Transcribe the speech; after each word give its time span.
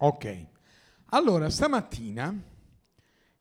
Ok, 0.00 0.46
allora 1.06 1.50
stamattina 1.50 2.32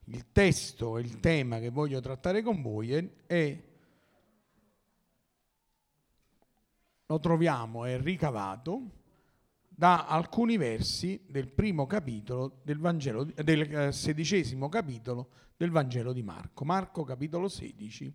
il 0.05 0.31
testo 0.31 0.97
e 0.97 1.01
il 1.01 1.19
tema 1.19 1.59
che 1.59 1.69
voglio 1.69 1.99
trattare 1.99 2.41
con 2.41 2.63
voi 2.63 2.93
è, 3.27 3.63
lo 7.05 7.19
troviamo, 7.19 7.85
è 7.85 7.99
ricavato 8.01 8.81
da 9.67 10.07
alcuni 10.07 10.57
versi 10.57 11.23
del 11.27 11.47
primo 11.47 11.85
capitolo 11.85 12.59
del 12.63 12.79
Vangelo, 12.79 13.23
del 13.23 13.61
eh, 13.61 13.91
sedicesimo 13.91 14.67
capitolo 14.67 15.29
del 15.57 15.69
Vangelo 15.69 16.11
di 16.11 16.23
Marco. 16.23 16.65
Marco 16.65 17.03
capitolo 17.03 17.47
16. 17.49 18.13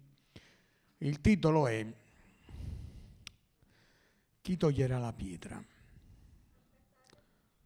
Il 0.98 1.20
titolo 1.20 1.68
è 1.68 1.86
Chi 4.40 4.56
toglierà 4.56 4.98
la 4.98 5.12
pietra? 5.12 5.64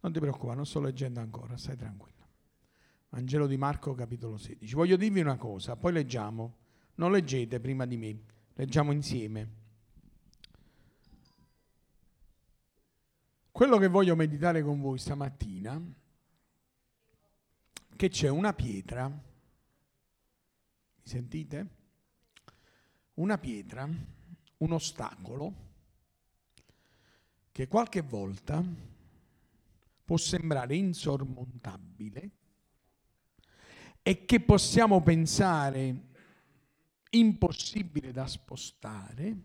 Non 0.00 0.12
ti 0.12 0.20
preoccupare, 0.20 0.56
non 0.56 0.66
sto 0.66 0.80
leggendo 0.80 1.20
ancora, 1.20 1.56
stai 1.56 1.76
tranquillo. 1.76 2.14
Vangelo 3.08 3.46
di 3.46 3.56
Marco 3.56 3.94
capitolo 3.94 4.36
16. 4.36 4.74
Voglio 4.74 4.96
dirvi 4.96 5.20
una 5.20 5.36
cosa, 5.36 5.76
poi 5.76 5.92
leggiamo. 5.92 6.56
Non 6.96 7.12
leggete 7.12 7.60
prima 7.60 7.86
di 7.86 7.96
me, 7.96 8.18
leggiamo 8.54 8.92
insieme. 8.92 9.64
Quello 13.50 13.78
che 13.78 13.88
voglio 13.88 14.14
meditare 14.16 14.62
con 14.62 14.80
voi 14.80 14.98
stamattina, 14.98 15.80
che 17.96 18.08
c'è 18.10 18.28
una 18.28 18.52
pietra, 18.52 19.08
mi 19.08 19.22
sentite? 21.02 21.68
Una 23.14 23.38
pietra, 23.38 23.88
un 24.58 24.72
ostacolo, 24.72 25.54
che 27.50 27.66
qualche 27.66 28.02
volta 28.02 28.62
può 30.06 30.16
sembrare 30.16 30.76
insormontabile 30.76 32.30
e 34.02 34.24
che 34.24 34.40
possiamo 34.40 35.02
pensare 35.02 36.04
impossibile 37.10 38.12
da 38.12 38.28
spostare, 38.28 39.36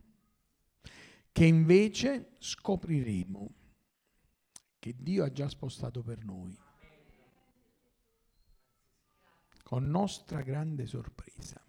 che 1.31 1.45
invece 1.45 2.35
scopriremo 2.37 3.49
che 4.77 4.95
Dio 4.97 5.23
ha 5.23 5.31
già 5.31 5.49
spostato 5.49 6.03
per 6.03 6.23
noi. 6.23 6.55
Con 9.63 9.89
nostra 9.89 10.41
grande 10.41 10.85
sorpresa. 10.85 11.59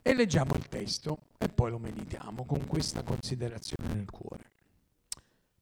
E 0.00 0.14
leggiamo 0.14 0.54
il 0.54 0.66
testo 0.68 1.32
e 1.36 1.48
poi 1.50 1.70
lo 1.70 1.78
meditiamo 1.78 2.46
con 2.46 2.66
questa 2.66 3.02
considerazione 3.02 3.92
nel 3.92 4.10
cuore. 4.10 4.53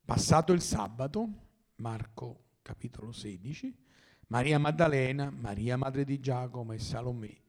Passato 0.05 0.53
il 0.53 0.61
sabato, 0.61 1.29
Marco 1.77 2.57
capitolo 2.61 3.13
16, 3.13 3.73
Maria 4.29 4.59
Maddalena, 4.59 5.31
Maria 5.31 5.77
madre 5.77 6.05
di 6.05 6.19
Giacomo 6.19 6.73
e 6.73 6.81
Salomè 6.81 7.41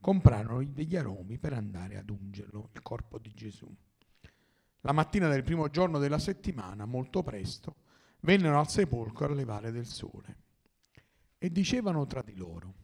comprarono 0.00 0.64
degli 0.64 0.94
aromi 0.94 1.36
per 1.36 1.52
andare 1.52 1.96
ad 1.96 2.08
ungerlo, 2.08 2.70
il 2.72 2.82
corpo 2.82 3.18
di 3.18 3.32
Gesù. 3.34 3.68
La 4.82 4.92
mattina 4.92 5.28
del 5.28 5.42
primo 5.42 5.68
giorno 5.68 5.98
della 5.98 6.20
settimana, 6.20 6.84
molto 6.84 7.24
presto, 7.24 7.74
vennero 8.20 8.60
al 8.60 8.68
sepolcro 8.68 9.26
a 9.26 9.34
levare 9.34 9.72
del 9.72 9.86
sole 9.86 10.36
e 11.38 11.50
dicevano 11.50 12.06
tra 12.06 12.22
di 12.22 12.36
loro, 12.36 12.74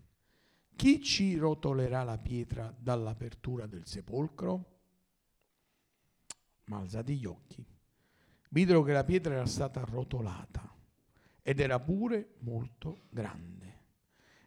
chi 0.75 1.01
ci 1.01 1.37
rotolerà 1.37 2.03
la 2.03 2.19
pietra 2.19 2.75
dall'apertura 2.77 3.67
del 3.67 3.87
sepolcro? 3.87 4.81
Ma 6.65 6.79
alzati 6.79 7.17
gli 7.17 7.27
occhi 7.27 7.65
videro 8.53 8.83
che 8.83 8.93
la 8.93 9.05
pietra 9.05 9.35
era 9.35 9.47
stata 9.47 9.83
rotolata 9.85 10.71
ed 11.43 11.61
era 11.61 11.81
pure 11.81 12.35
molto 12.41 13.03
grande. 13.11 13.61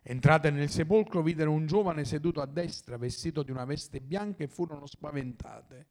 Entrate 0.02 0.52
nel 0.52 0.70
sepolcro, 0.70 1.23
videro 1.23 1.52
un 1.52 1.66
giovane 1.66 2.06
seduto 2.06 2.39
a 2.39 2.45
destra, 2.45 2.98
vestito 2.98 3.42
di 3.42 3.52
una 3.52 3.66
veste 3.66 3.99
bianca, 3.99 4.43
e 4.43 4.48
furono 4.48 4.86
spaventate. 4.86 5.88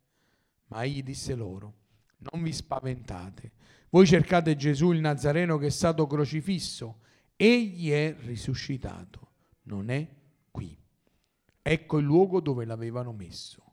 Ma 0.66 0.84
egli 0.84 1.02
disse 1.02 1.34
loro, 1.34 1.75
non 2.19 2.42
vi 2.42 2.52
spaventate, 2.52 3.52
voi 3.91 4.06
cercate 4.06 4.56
Gesù 4.56 4.92
il 4.92 5.00
Nazareno 5.00 5.58
che 5.58 5.66
è 5.66 5.70
stato 5.70 6.06
crocifisso, 6.06 7.00
egli 7.36 7.91
è 7.91 8.14
risuscitato, 8.20 9.32
non 9.64 9.91
è 9.91 10.08
qui. 10.50 10.76
Ecco 11.60 11.98
il 11.98 12.04
luogo 12.04 12.41
dove 12.41 12.64
l'avevano 12.64 13.12
messo. 13.12 13.63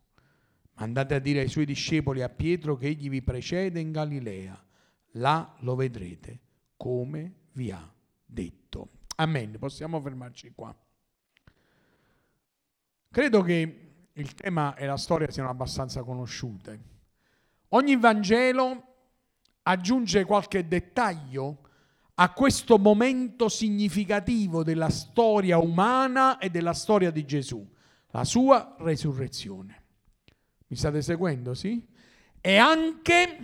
Andate 0.81 1.13
a 1.13 1.19
dire 1.19 1.41
ai 1.41 1.47
suoi 1.47 1.65
discepoli 1.65 2.23
a 2.23 2.29
Pietro 2.29 2.75
che 2.75 2.87
egli 2.87 3.07
vi 3.07 3.21
precede 3.21 3.79
in 3.79 3.91
Galilea. 3.91 4.59
Là 5.15 5.55
lo 5.59 5.75
vedrete 5.75 6.39
come 6.75 7.33
vi 7.51 7.69
ha 7.69 7.93
detto. 8.25 8.89
Amen. 9.17 9.57
Possiamo 9.59 10.01
fermarci 10.01 10.51
qua. 10.55 10.75
Credo 13.11 13.41
che 13.43 14.07
il 14.11 14.33
tema 14.33 14.73
e 14.75 14.87
la 14.87 14.97
storia 14.97 15.29
siano 15.29 15.49
abbastanza 15.49 16.01
conosciute. 16.01 16.79
Ogni 17.69 17.95
Vangelo 17.97 18.83
aggiunge 19.61 20.25
qualche 20.25 20.67
dettaglio 20.67 21.69
a 22.15 22.33
questo 22.33 22.79
momento 22.79 23.49
significativo 23.49 24.63
della 24.63 24.89
storia 24.89 25.59
umana 25.59 26.39
e 26.39 26.49
della 26.49 26.73
storia 26.73 27.11
di 27.11 27.23
Gesù, 27.23 27.63
la 28.07 28.23
sua 28.23 28.75
resurrezione. 28.79 29.80
Mi 30.71 30.77
state 30.77 31.01
seguendo, 31.01 31.53
sì? 31.53 31.85
E 32.39 32.55
anche 32.55 33.37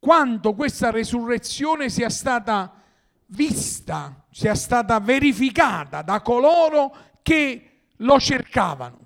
quanto 0.00 0.54
questa 0.54 0.90
resurrezione 0.90 1.88
sia 1.88 2.10
stata 2.10 2.82
vista, 3.26 4.26
sia 4.28 4.56
stata 4.56 4.98
verificata 4.98 6.02
da 6.02 6.20
coloro 6.20 6.92
che 7.22 7.82
lo 7.98 8.18
cercavano, 8.18 8.98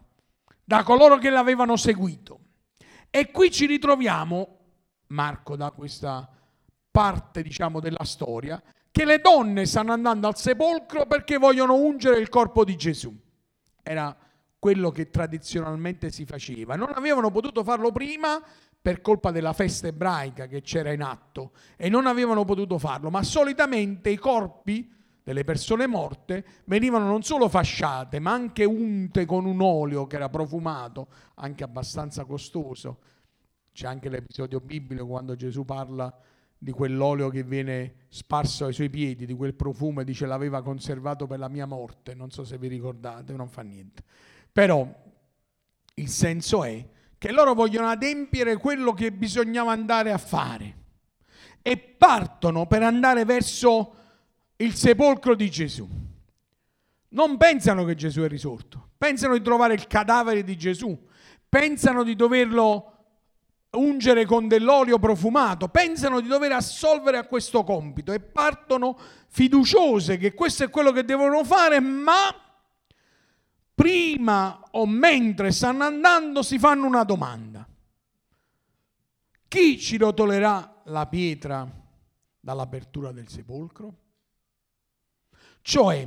da 0.64 0.82
coloro 0.82 1.18
che 1.18 1.28
l'avevano 1.28 1.76
seguito. 1.76 2.40
E 3.10 3.30
qui 3.30 3.50
ci 3.50 3.66
ritroviamo, 3.66 4.58
Marco 5.08 5.56
da 5.56 5.72
questa 5.72 6.26
parte 6.90 7.42
diciamo 7.42 7.80
della 7.80 8.04
storia, 8.04 8.62
che 8.90 9.04
le 9.04 9.18
donne 9.18 9.66
stanno 9.66 9.92
andando 9.92 10.26
al 10.26 10.38
sepolcro 10.38 11.04
perché 11.04 11.36
vogliono 11.36 11.74
ungere 11.74 12.18
il 12.18 12.30
corpo 12.30 12.64
di 12.64 12.76
Gesù. 12.76 13.14
Era 13.82 14.16
quello 14.64 14.90
che 14.90 15.10
tradizionalmente 15.10 16.10
si 16.10 16.24
faceva. 16.24 16.74
Non 16.74 16.92
avevano 16.94 17.30
potuto 17.30 17.62
farlo 17.62 17.92
prima 17.92 18.42
per 18.80 19.02
colpa 19.02 19.30
della 19.30 19.52
festa 19.52 19.88
ebraica 19.88 20.46
che 20.46 20.62
c'era 20.62 20.90
in 20.90 21.02
atto 21.02 21.50
e 21.76 21.90
non 21.90 22.06
avevano 22.06 22.46
potuto 22.46 22.78
farlo, 22.78 23.10
ma 23.10 23.22
solitamente 23.22 24.08
i 24.08 24.16
corpi 24.16 24.90
delle 25.22 25.44
persone 25.44 25.86
morte 25.86 26.46
venivano 26.64 27.04
non 27.04 27.22
solo 27.22 27.50
fasciate, 27.50 28.20
ma 28.20 28.32
anche 28.32 28.64
unte 28.64 29.26
con 29.26 29.44
un 29.44 29.60
olio 29.60 30.06
che 30.06 30.16
era 30.16 30.30
profumato, 30.30 31.08
anche 31.34 31.62
abbastanza 31.62 32.24
costoso. 32.24 33.00
C'è 33.70 33.86
anche 33.86 34.08
l'episodio 34.08 34.60
biblico 34.60 35.06
quando 35.06 35.36
Gesù 35.36 35.66
parla 35.66 36.10
di 36.56 36.72
quell'olio 36.72 37.28
che 37.28 37.42
viene 37.42 38.06
sparso 38.08 38.64
ai 38.64 38.72
suoi 38.72 38.88
piedi, 38.88 39.26
di 39.26 39.34
quel 39.34 39.52
profumo 39.52 40.00
e 40.00 40.04
dice 40.04 40.24
l'aveva 40.24 40.62
conservato 40.62 41.26
per 41.26 41.38
la 41.38 41.48
mia 41.48 41.66
morte, 41.66 42.14
non 42.14 42.30
so 42.30 42.44
se 42.44 42.56
vi 42.56 42.68
ricordate, 42.68 43.34
non 43.34 43.50
fa 43.50 43.60
niente. 43.60 44.04
Però 44.54 44.88
il 45.94 46.08
senso 46.08 46.62
è 46.62 46.86
che 47.18 47.32
loro 47.32 47.54
vogliono 47.54 47.88
adempiere 47.88 48.56
quello 48.56 48.94
che 48.94 49.10
bisognava 49.10 49.72
andare 49.72 50.12
a 50.12 50.16
fare 50.16 50.76
e 51.60 51.76
partono 51.76 52.64
per 52.66 52.84
andare 52.84 53.24
verso 53.24 53.94
il 54.58 54.76
sepolcro 54.76 55.34
di 55.34 55.50
Gesù. 55.50 55.88
Non 57.08 57.36
pensano 57.36 57.84
che 57.84 57.96
Gesù 57.96 58.20
è 58.20 58.28
risorto, 58.28 58.90
pensano 58.96 59.36
di 59.36 59.42
trovare 59.42 59.74
il 59.74 59.88
cadavere 59.88 60.44
di 60.44 60.56
Gesù, 60.56 60.96
pensano 61.48 62.04
di 62.04 62.14
doverlo 62.14 62.92
ungere 63.72 64.24
con 64.24 64.46
dell'olio 64.46 65.00
profumato, 65.00 65.66
pensano 65.66 66.20
di 66.20 66.28
dover 66.28 66.52
assolvere 66.52 67.16
a 67.16 67.26
questo 67.26 67.64
compito 67.64 68.12
e 68.12 68.20
partono 68.20 68.96
fiduciose 69.26 70.16
che 70.16 70.32
questo 70.32 70.62
è 70.62 70.70
quello 70.70 70.92
che 70.92 71.04
devono 71.04 71.42
fare, 71.42 71.80
ma 71.80 72.43
prima 73.74 74.60
o 74.72 74.86
mentre 74.86 75.50
stanno 75.50 75.84
andando 75.84 76.42
si 76.42 76.58
fanno 76.58 76.86
una 76.86 77.04
domanda. 77.04 77.66
Chi 79.48 79.78
ci 79.78 79.96
rotolerà 79.96 80.82
la 80.84 81.06
pietra 81.06 81.68
dall'apertura 82.40 83.12
del 83.12 83.28
sepolcro? 83.28 83.94
Cioè, 85.60 86.06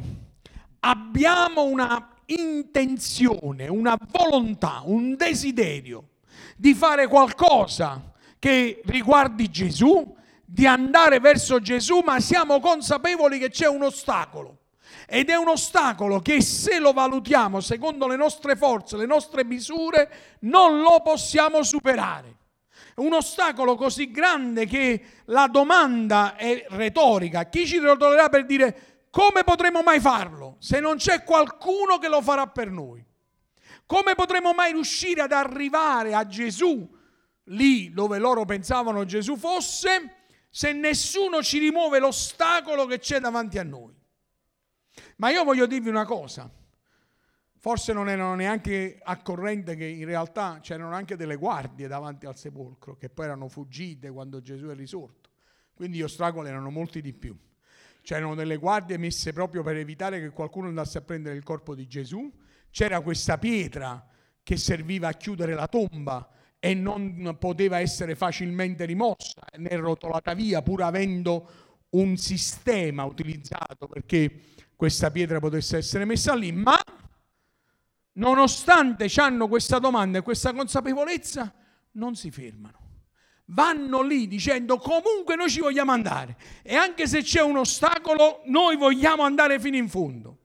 abbiamo 0.79 1.63
una 1.63 2.13
intenzione, 2.25 3.67
una 3.67 3.97
volontà, 4.11 4.81
un 4.83 5.15
desiderio 5.15 6.09
di 6.55 6.73
fare 6.73 7.07
qualcosa 7.07 8.13
che 8.37 8.81
riguardi 8.85 9.49
Gesù, 9.49 10.15
di 10.45 10.65
andare 10.65 11.19
verso 11.19 11.59
Gesù, 11.59 11.99
ma 11.99 12.19
siamo 12.19 12.59
consapevoli 12.59 13.39
che 13.39 13.49
c'è 13.49 13.67
un 13.67 13.83
ostacolo 13.83 14.56
ed 15.09 15.29
è 15.29 15.35
un 15.35 15.47
ostacolo 15.47 16.19
che 16.19 16.41
se 16.41 16.79
lo 16.79 16.91
valutiamo 16.91 17.61
secondo 17.61 18.07
le 18.07 18.17
nostre 18.17 18.57
forze, 18.57 18.97
le 18.97 19.05
nostre 19.05 19.45
misure, 19.45 20.37
non 20.41 20.81
lo 20.81 21.01
possiamo 21.01 21.63
superare. 21.63 22.35
Un 22.95 23.13
ostacolo 23.13 23.75
così 23.75 24.11
grande 24.11 24.65
che 24.65 25.01
la 25.25 25.47
domanda 25.47 26.35
è 26.35 26.65
retorica. 26.69 27.45
Chi 27.45 27.65
ci 27.65 27.77
rotolerà 27.77 28.27
per 28.27 28.45
dire 28.45 29.05
come 29.09 29.45
potremo 29.45 29.81
mai 29.81 30.01
farlo 30.01 30.57
se 30.59 30.81
non 30.81 30.97
c'è 30.97 31.23
qualcuno 31.23 31.99
che 31.99 32.09
lo 32.09 32.21
farà 32.21 32.47
per 32.47 32.69
noi? 32.69 33.03
Come 33.85 34.13
potremo 34.13 34.51
mai 34.51 34.73
riuscire 34.73 35.21
ad 35.21 35.31
arrivare 35.31 36.13
a 36.13 36.25
Gesù 36.27 36.85
lì 37.45 37.93
dove 37.93 38.17
loro 38.17 38.43
pensavano 38.43 39.05
Gesù 39.05 39.37
fosse 39.37 40.15
se 40.49 40.73
nessuno 40.73 41.41
ci 41.41 41.59
rimuove 41.59 41.99
l'ostacolo 41.99 42.85
che 42.85 42.99
c'è 42.99 43.21
davanti 43.21 43.57
a 43.57 43.63
noi? 43.63 43.96
Ma 45.17 45.29
io 45.29 45.43
voglio 45.43 45.65
dirvi 45.65 45.89
una 45.89 46.05
cosa. 46.05 46.51
Forse 47.59 47.91
non 47.91 48.07
erano 48.07 48.35
neanche 48.35 48.99
a 49.01 49.17
corrente 49.21 49.75
che 49.75 49.85
in 49.85 50.05
realtà 50.05 50.59
c'erano 50.61 50.93
anche 50.93 51.15
delle 51.15 51.37
guardie 51.37 51.87
davanti 51.87 52.27
al 52.27 52.37
sepolcro 52.37 52.97
che 52.97 53.09
poi 53.09 53.25
erano 53.25 53.47
fuggite 53.49 54.11
quando 54.11 54.41
Gesù 54.41 54.67
è 54.67 54.75
risorto. 54.75 55.31
Quindi 55.73 55.97
gli 55.97 56.03
ostacoli 56.03 56.49
erano 56.49 56.69
molti 56.69 57.01
di 57.01 57.13
più. 57.13 57.35
C'erano 58.01 58.35
delle 58.35 58.57
guardie 58.57 58.97
messe 58.97 59.33
proprio 59.33 59.63
per 59.63 59.75
evitare 59.75 60.19
che 60.19 60.29
qualcuno 60.29 60.67
andasse 60.67 60.99
a 60.99 61.01
prendere 61.01 61.35
il 61.35 61.43
corpo 61.43 61.75
di 61.75 61.87
Gesù. 61.87 62.31
C'era 62.69 63.01
questa 63.01 63.37
pietra 63.37 64.07
che 64.43 64.55
serviva 64.55 65.09
a 65.09 65.13
chiudere 65.13 65.55
la 65.55 65.67
tomba 65.67 66.29
e 66.59 66.73
non 66.73 67.35
poteva 67.39 67.79
essere 67.79 68.15
facilmente 68.15 68.85
rimossa 68.85 69.41
né 69.57 69.75
rotolata 69.75 70.33
via 70.33 70.61
pur 70.61 70.83
avendo 70.83 71.49
un 71.89 72.17
sistema 72.17 73.03
utilizzato 73.03 73.87
perché 73.87 74.41
questa 74.77 75.09
pietra 75.09 75.39
potesse 75.39 75.77
essere 75.77 76.05
messa 76.05 76.35
lì, 76.35 76.51
ma 76.51 76.79
nonostante 78.13 79.11
hanno 79.15 79.47
questa 79.47 79.79
domanda 79.79 80.19
e 80.19 80.21
questa 80.21 80.53
consapevolezza, 80.53 81.51
non 81.93 82.15
si 82.15 82.29
fermano. 82.29 82.85
Vanno 83.45 84.01
lì 84.03 84.27
dicendo 84.27 84.77
comunque 84.77 85.35
noi 85.35 85.49
ci 85.49 85.61
vogliamo 85.61 85.91
andare 85.91 86.37
e 86.61 86.75
anche 86.75 87.07
se 87.07 87.23
c'è 87.23 87.41
un 87.41 87.57
ostacolo 87.57 88.41
noi 88.45 88.75
vogliamo 88.75 89.23
andare 89.23 89.59
fino 89.59 89.77
in 89.77 89.89
fondo. 89.89 90.37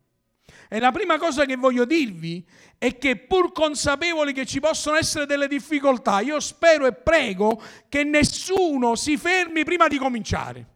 E 0.68 0.78
la 0.78 0.92
prima 0.92 1.18
cosa 1.18 1.44
che 1.44 1.56
voglio 1.56 1.84
dirvi 1.84 2.46
è 2.78 2.96
che 2.96 3.16
pur 3.16 3.52
consapevoli 3.52 4.32
che 4.32 4.46
ci 4.46 4.60
possono 4.60 4.96
essere 4.96 5.26
delle 5.26 5.46
difficoltà, 5.46 6.20
io 6.20 6.40
spero 6.40 6.86
e 6.86 6.94
prego 6.94 7.60
che 7.90 8.02
nessuno 8.02 8.94
si 8.94 9.18
fermi 9.18 9.64
prima 9.64 9.88
di 9.88 9.98
cominciare. 9.98 10.71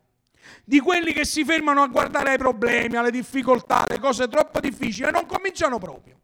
Di 0.64 0.80
quelli 0.80 1.12
che 1.12 1.24
si 1.24 1.44
fermano 1.44 1.82
a 1.82 1.88
guardare 1.88 2.30
ai 2.30 2.38
problemi, 2.38 2.96
alle 2.96 3.10
difficoltà, 3.10 3.86
alle 3.86 3.98
cose 3.98 4.28
troppo 4.28 4.60
difficili 4.60 5.08
e 5.08 5.10
non 5.10 5.26
cominciano 5.26 5.78
proprio. 5.78 6.20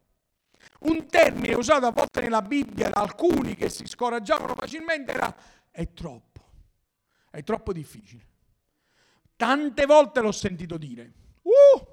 Un 0.81 1.07
termine 1.07 1.55
usato 1.55 1.87
a 1.87 1.93
volte 1.93 2.21
nella 2.21 2.43
Bibbia 2.43 2.91
da 2.91 3.01
alcuni 3.01 3.55
che 3.55 3.69
si 3.69 3.87
scoraggiavano 3.87 4.55
facilmente 4.55 5.13
era 5.13 5.35
è 5.71 5.93
troppo, 5.93 6.41
è 7.31 7.43
troppo 7.43 7.73
difficile. 7.73 8.27
Tante 9.37 9.87
volte 9.87 10.21
l'ho 10.21 10.33
sentito 10.33 10.77
dire. 10.77 11.13
Uh! 11.43 11.91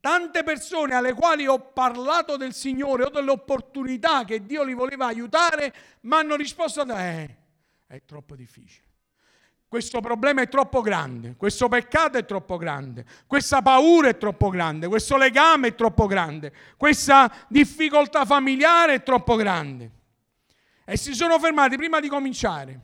Tante 0.00 0.42
persone 0.42 0.94
alle 0.94 1.12
quali 1.12 1.46
ho 1.46 1.60
parlato 1.60 2.36
del 2.36 2.54
Signore 2.54 3.04
o 3.04 3.10
dell'opportunità 3.10 4.24
che 4.24 4.44
Dio 4.44 4.64
li 4.64 4.74
voleva 4.74 5.06
aiutare, 5.06 5.72
mi 6.00 6.14
hanno 6.14 6.34
risposto, 6.34 6.84
eh, 6.84 7.36
è 7.86 8.02
troppo 8.04 8.34
difficile. 8.34 8.91
Questo 9.72 10.02
problema 10.02 10.42
è 10.42 10.48
troppo 10.50 10.82
grande, 10.82 11.34
questo 11.34 11.66
peccato 11.66 12.18
è 12.18 12.26
troppo 12.26 12.58
grande, 12.58 13.06
questa 13.26 13.62
paura 13.62 14.08
è 14.08 14.18
troppo 14.18 14.50
grande, 14.50 14.86
questo 14.86 15.16
legame 15.16 15.68
è 15.68 15.74
troppo 15.74 16.04
grande, 16.04 16.52
questa 16.76 17.34
difficoltà 17.48 18.26
familiare 18.26 18.96
è 18.96 19.02
troppo 19.02 19.34
grande. 19.34 19.90
E 20.84 20.98
si 20.98 21.14
sono 21.14 21.38
fermati 21.38 21.76
prima 21.76 22.00
di 22.00 22.08
cominciare. 22.08 22.80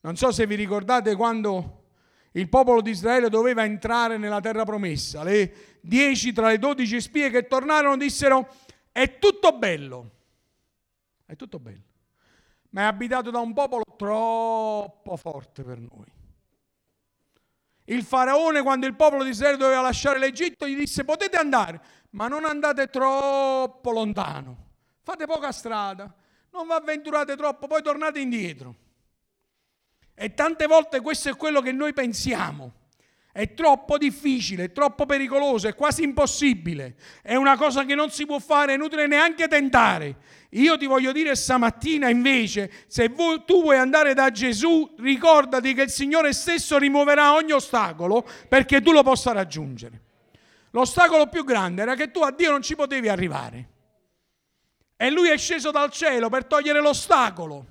Non 0.00 0.16
so 0.16 0.32
se 0.32 0.44
vi 0.44 0.56
ricordate 0.56 1.14
quando 1.14 1.84
il 2.32 2.48
popolo 2.48 2.80
di 2.80 2.90
Israele 2.90 3.28
doveva 3.28 3.62
entrare 3.62 4.18
nella 4.18 4.40
terra 4.40 4.64
promessa. 4.64 5.22
Le 5.22 5.78
dieci 5.80 6.32
tra 6.32 6.48
le 6.48 6.58
dodici 6.58 7.00
spie 7.00 7.30
che 7.30 7.46
tornarono 7.46 7.96
dissero 7.96 8.52
è 8.90 9.20
tutto 9.20 9.56
bello, 9.56 10.10
è 11.26 11.36
tutto 11.36 11.60
bello 11.60 11.92
ma 12.74 12.82
è 12.82 12.84
abitato 12.84 13.30
da 13.30 13.38
un 13.38 13.52
popolo 13.52 13.84
troppo 13.96 15.16
forte 15.16 15.62
per 15.62 15.78
noi. 15.78 16.12
Il 17.84 18.02
faraone, 18.02 18.62
quando 18.62 18.86
il 18.86 18.96
popolo 18.96 19.22
di 19.22 19.30
Israele 19.30 19.56
doveva 19.56 19.80
lasciare 19.80 20.18
l'Egitto, 20.18 20.66
gli 20.66 20.76
disse 20.76 21.04
potete 21.04 21.36
andare, 21.36 21.80
ma 22.10 22.26
non 22.26 22.44
andate 22.44 22.88
troppo 22.88 23.90
lontano, 23.92 24.56
fate 25.02 25.24
poca 25.24 25.52
strada, 25.52 26.12
non 26.50 26.66
vi 26.66 26.72
avventurate 26.72 27.36
troppo, 27.36 27.68
poi 27.68 27.82
tornate 27.82 28.18
indietro. 28.18 28.74
E 30.12 30.34
tante 30.34 30.66
volte 30.66 31.00
questo 31.00 31.28
è 31.28 31.36
quello 31.36 31.60
che 31.60 31.70
noi 31.70 31.92
pensiamo. 31.92 32.72
È 33.36 33.52
troppo 33.52 33.98
difficile, 33.98 34.66
è 34.66 34.70
troppo 34.70 35.06
pericoloso, 35.06 35.66
è 35.66 35.74
quasi 35.74 36.04
impossibile. 36.04 36.94
È 37.20 37.34
una 37.34 37.56
cosa 37.56 37.84
che 37.84 37.96
non 37.96 38.10
si 38.10 38.26
può 38.26 38.38
fare, 38.38 38.70
è 38.70 38.74
inutile 38.76 39.08
neanche 39.08 39.48
tentare. 39.48 40.18
Io 40.50 40.78
ti 40.78 40.86
voglio 40.86 41.10
dire 41.10 41.34
stamattina 41.34 42.08
invece, 42.08 42.70
se 42.86 43.12
tu 43.12 43.60
vuoi 43.60 43.76
andare 43.76 44.14
da 44.14 44.30
Gesù, 44.30 44.94
ricordati 44.98 45.74
che 45.74 45.82
il 45.82 45.90
Signore 45.90 46.32
stesso 46.32 46.78
rimuoverà 46.78 47.34
ogni 47.34 47.50
ostacolo 47.50 48.24
perché 48.48 48.80
tu 48.80 48.92
lo 48.92 49.02
possa 49.02 49.32
raggiungere. 49.32 50.00
L'ostacolo 50.70 51.26
più 51.26 51.42
grande 51.42 51.82
era 51.82 51.96
che 51.96 52.12
tu 52.12 52.20
a 52.20 52.30
Dio 52.30 52.52
non 52.52 52.62
ci 52.62 52.76
potevi 52.76 53.08
arrivare. 53.08 53.68
E 54.96 55.10
lui 55.10 55.28
è 55.28 55.36
sceso 55.36 55.72
dal 55.72 55.90
cielo 55.90 56.28
per 56.28 56.44
togliere 56.44 56.80
l'ostacolo, 56.80 57.66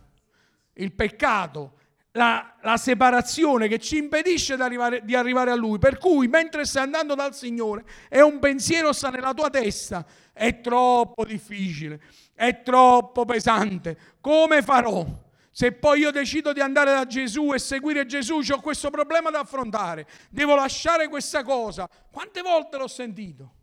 il 0.74 0.92
peccato, 0.92 1.78
la, 2.14 2.56
la, 2.62 2.78
separazione 2.78 3.68
che 3.68 3.80
ci 3.80 3.98
impedisce 3.98 4.56
di 4.56 4.62
arrivare, 4.62 5.02
di 5.04 5.16
arrivare, 5.16 5.52
a 5.52 5.56
Lui. 5.56 5.80
Per 5.80 5.98
cui 5.98 6.28
mentre 6.28 6.66
stai 6.66 6.84
andando 6.84 7.16
dal 7.16 7.34
Signore 7.36 7.86
e 8.10 8.22
un 8.22 8.40
pensiero 8.40 8.94
sta 8.94 9.10
nella 9.10 9.34
tua 9.34 9.50
testa, 9.50 10.06
è 10.32 10.62
troppo 10.62 11.26
difficile, 11.26 12.02
è 12.34 12.62
troppo 12.62 13.26
pesante. 13.26 13.98
Come 14.22 14.62
farò? 14.62 15.06
Se 15.52 15.72
poi 15.72 16.00
io 16.00 16.12
decido 16.12 16.52
di 16.54 16.62
andare 16.62 16.92
da 16.92 17.06
Gesù 17.06 17.54
e 17.54 17.60
seguire 17.60 18.06
Gesù, 18.06 18.42
ho 18.50 18.60
questo 18.60 18.90
problema 18.90 19.30
da 19.30 19.40
affrontare, 19.40 20.08
devo 20.30 20.56
lasciare 20.56 21.08
questa 21.08 21.44
cosa. 21.44 21.88
Quante 22.12 22.42
volte 22.42 22.78
l'ho 22.78 22.88
sentito? 22.88 23.54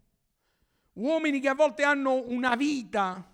Uomini 0.94 1.40
che 1.40 1.48
a 1.48 1.54
volte 1.54 1.82
hanno 1.82 2.22
una 2.26 2.54
vita 2.56 3.29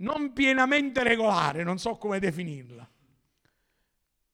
non 0.00 0.32
pienamente 0.32 1.02
regolare, 1.02 1.62
non 1.62 1.78
so 1.78 1.96
come 1.96 2.18
definirla. 2.18 2.88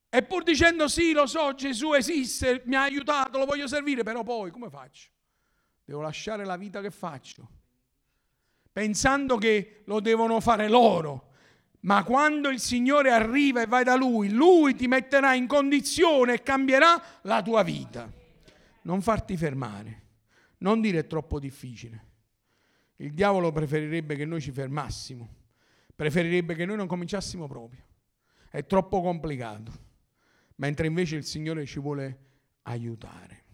E 0.08 0.22
pur 0.22 0.42
dicendo 0.42 0.88
sì, 0.88 1.12
lo 1.12 1.26
so, 1.26 1.54
Gesù 1.54 1.92
esiste, 1.92 2.62
mi 2.66 2.74
ha 2.74 2.82
aiutato, 2.82 3.38
lo 3.38 3.44
voglio 3.44 3.66
servire, 3.66 4.02
però 4.02 4.22
poi 4.22 4.50
come 4.50 4.70
faccio? 4.70 5.10
Devo 5.84 6.00
lasciare 6.00 6.44
la 6.44 6.56
vita 6.56 6.80
che 6.80 6.90
faccio, 6.90 7.48
pensando 8.72 9.36
che 9.36 9.82
lo 9.86 10.00
devono 10.00 10.40
fare 10.40 10.68
loro. 10.68 11.32
Ma 11.80 12.02
quando 12.02 12.48
il 12.48 12.58
Signore 12.58 13.12
arriva 13.12 13.62
e 13.62 13.66
vai 13.66 13.84
da 13.84 13.94
Lui, 13.94 14.30
Lui 14.30 14.74
ti 14.74 14.88
metterà 14.88 15.34
in 15.34 15.46
condizione 15.46 16.34
e 16.34 16.42
cambierà 16.42 17.00
la 17.22 17.42
tua 17.42 17.62
vita. 17.62 18.10
Non 18.82 19.02
farti 19.02 19.36
fermare, 19.36 20.02
non 20.58 20.80
dire 20.80 21.00
è 21.00 21.06
troppo 21.06 21.38
difficile. 21.38 22.04
Il 22.96 23.12
diavolo 23.12 23.52
preferirebbe 23.52 24.16
che 24.16 24.24
noi 24.24 24.40
ci 24.40 24.50
fermassimo 24.50 25.44
preferirebbe 25.96 26.54
che 26.54 26.66
noi 26.66 26.76
non 26.76 26.86
cominciassimo 26.86 27.48
proprio. 27.48 27.84
È 28.50 28.64
troppo 28.66 29.00
complicato. 29.00 29.84
Mentre 30.56 30.86
invece 30.86 31.16
il 31.16 31.24
Signore 31.24 31.66
ci 31.66 31.80
vuole 31.80 32.18
aiutare. 32.62 33.44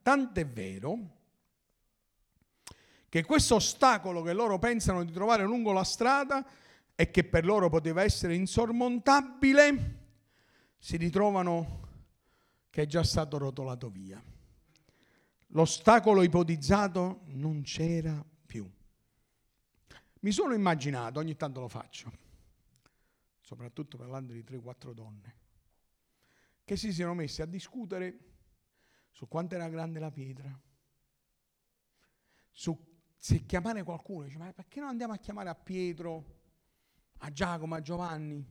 Tant'è 0.00 0.46
vero 0.46 1.20
che 3.08 3.24
questo 3.24 3.56
ostacolo 3.56 4.22
che 4.22 4.32
loro 4.32 4.58
pensano 4.58 5.04
di 5.04 5.12
trovare 5.12 5.42
lungo 5.42 5.72
la 5.72 5.84
strada 5.84 6.44
e 6.94 7.10
che 7.10 7.24
per 7.24 7.44
loro 7.44 7.68
poteva 7.68 8.02
essere 8.02 8.34
insormontabile, 8.34 9.98
si 10.78 10.96
ritrovano 10.96 11.88
che 12.70 12.82
è 12.82 12.86
già 12.86 13.04
stato 13.04 13.38
rotolato 13.38 13.90
via. 13.90 14.22
L'ostacolo 15.48 16.22
ipotizzato 16.22 17.22
non 17.26 17.62
c'era. 17.62 18.24
Mi 20.22 20.30
sono 20.30 20.54
immaginato, 20.54 21.18
ogni 21.18 21.34
tanto 21.34 21.58
lo 21.58 21.66
faccio, 21.66 22.12
soprattutto 23.40 23.96
parlando 23.96 24.32
di 24.32 24.44
3-4 24.44 24.92
donne, 24.92 25.36
che 26.62 26.76
si 26.76 26.92
siano 26.92 27.12
messe 27.12 27.42
a 27.42 27.46
discutere 27.46 28.18
su 29.10 29.26
quanto 29.26 29.56
era 29.56 29.68
grande 29.68 29.98
la 29.98 30.12
pietra, 30.12 30.56
su 32.52 32.90
se 33.18 33.44
chiamare 33.44 33.82
qualcuno, 33.82 34.26
dice, 34.26 34.38
ma 34.38 34.52
perché 34.52 34.78
non 34.78 34.90
andiamo 34.90 35.12
a 35.12 35.16
chiamare 35.16 35.48
a 35.48 35.56
Pietro, 35.56 36.40
a 37.18 37.32
Giacomo, 37.32 37.74
a 37.74 37.80
Giovanni? 37.80 38.44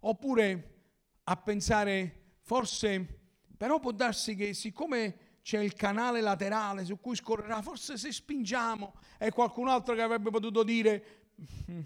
Oppure 0.00 0.80
a 1.22 1.36
pensare, 1.36 2.38
forse, 2.40 3.20
però 3.56 3.78
può 3.78 3.92
darsi 3.92 4.34
che 4.34 4.52
siccome 4.52 5.27
c'è 5.42 5.60
il 5.60 5.74
canale 5.74 6.20
laterale 6.20 6.84
su 6.84 7.00
cui 7.00 7.16
scorrerà, 7.16 7.62
forse 7.62 7.96
se 7.96 8.12
spingiamo 8.12 8.94
è 9.16 9.30
qualcun 9.30 9.68
altro 9.68 9.94
che 9.94 10.02
avrebbe 10.02 10.30
potuto 10.30 10.62
dire, 10.62 11.26
mm, 11.70 11.80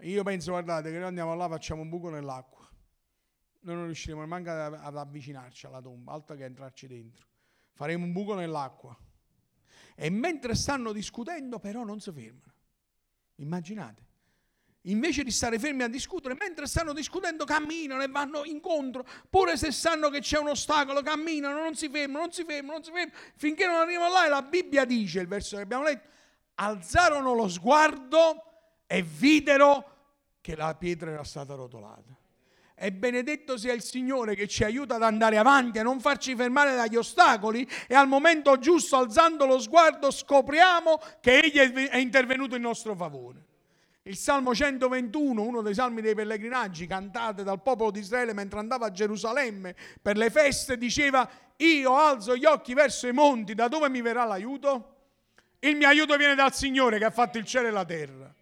Io 0.00 0.22
penso, 0.22 0.50
guardate, 0.50 0.90
che 0.90 0.98
noi 0.98 1.08
andiamo 1.08 1.34
là, 1.34 1.48
facciamo 1.48 1.80
un 1.80 1.88
buco 1.88 2.10
nell'acqua. 2.10 2.68
Noi 3.60 3.74
non 3.74 3.84
riusciremo 3.86 4.24
neanche 4.24 4.50
ad, 4.50 4.96
avvicinarci 4.96 5.66
alla 5.66 5.80
tomba, 5.80 6.12
altro 6.12 6.36
che 6.36 6.44
entrarci 6.44 6.86
dentro. 6.86 7.26
Faremo 7.72 8.04
un 8.04 8.12
buco 8.12 8.34
nell'acqua. 8.34 8.96
E 9.94 10.10
mentre 10.10 10.54
stanno 10.54 10.92
discutendo, 10.92 11.58
però, 11.58 11.82
non 11.82 12.00
si 12.00 12.12
fermano. 12.12 12.52
Immaginate. 13.36 14.04
Invece 14.88 15.24
di 15.24 15.32
stare 15.32 15.58
fermi 15.58 15.82
a 15.82 15.88
discutere, 15.88 16.36
mentre 16.38 16.66
stanno 16.66 16.92
discutendo, 16.92 17.44
camminano 17.44 18.02
e 18.02 18.08
vanno 18.08 18.44
incontro. 18.44 19.04
Pure 19.28 19.56
se 19.56 19.72
sanno 19.72 20.10
che 20.10 20.20
c'è 20.20 20.38
un 20.38 20.48
ostacolo, 20.48 21.02
camminano, 21.02 21.60
non 21.60 21.74
si 21.74 21.88
fermano, 21.88 22.20
non 22.20 22.32
si 22.32 22.44
fermano, 22.44 22.74
non 22.74 22.84
si 22.84 22.92
fermano, 22.92 23.18
finché 23.36 23.66
non 23.66 23.76
arrivano 23.76 24.12
là. 24.12 24.26
E 24.26 24.28
la 24.28 24.42
Bibbia 24.42 24.84
dice, 24.84 25.20
il 25.20 25.26
verso 25.26 25.56
che 25.56 25.62
abbiamo 25.62 25.82
letto, 25.82 26.08
alzarono 26.54 27.34
lo 27.34 27.48
sguardo 27.48 28.42
e 28.86 29.02
videro 29.02 29.94
che 30.40 30.54
la 30.54 30.72
pietra 30.76 31.10
era 31.10 31.24
stata 31.24 31.54
rotolata. 31.54 32.16
E 32.76 32.92
benedetto 32.92 33.56
sia 33.56 33.72
il 33.72 33.82
Signore 33.82 34.36
che 34.36 34.46
ci 34.46 34.62
aiuta 34.62 34.94
ad 34.94 35.02
andare 35.02 35.36
avanti, 35.36 35.80
a 35.80 35.82
non 35.82 35.98
farci 35.98 36.36
fermare 36.36 36.76
dagli 36.76 36.94
ostacoli 36.94 37.68
e 37.88 37.94
al 37.96 38.06
momento 38.06 38.56
giusto, 38.58 38.96
alzando 38.96 39.46
lo 39.46 39.58
sguardo, 39.58 40.12
scopriamo 40.12 41.00
che 41.20 41.40
Egli 41.40 41.88
è 41.88 41.96
intervenuto 41.96 42.54
in 42.54 42.62
nostro 42.62 42.94
favore. 42.94 43.54
Il 44.06 44.16
Salmo 44.16 44.54
121, 44.54 45.42
uno 45.42 45.62
dei 45.62 45.74
salmi 45.74 46.00
dei 46.00 46.14
pellegrinaggi 46.14 46.86
cantate 46.86 47.42
dal 47.42 47.60
popolo 47.60 47.90
di 47.90 47.98
Israele 47.98 48.34
mentre 48.34 48.60
andava 48.60 48.86
a 48.86 48.92
Gerusalemme 48.92 49.74
per 50.00 50.16
le 50.16 50.30
feste, 50.30 50.78
diceva, 50.78 51.28
io 51.56 51.96
alzo 51.96 52.36
gli 52.36 52.44
occhi 52.44 52.72
verso 52.72 53.08
i 53.08 53.12
monti, 53.12 53.54
da 53.54 53.66
dove 53.66 53.88
mi 53.88 54.00
verrà 54.02 54.24
l'aiuto? 54.24 54.94
Il 55.58 55.74
mio 55.74 55.88
aiuto 55.88 56.16
viene 56.16 56.36
dal 56.36 56.54
Signore 56.54 56.98
che 56.98 57.04
ha 57.04 57.10
fatto 57.10 57.38
il 57.38 57.44
cielo 57.44 57.66
e 57.66 57.72
la 57.72 57.84
terra. 57.84 58.32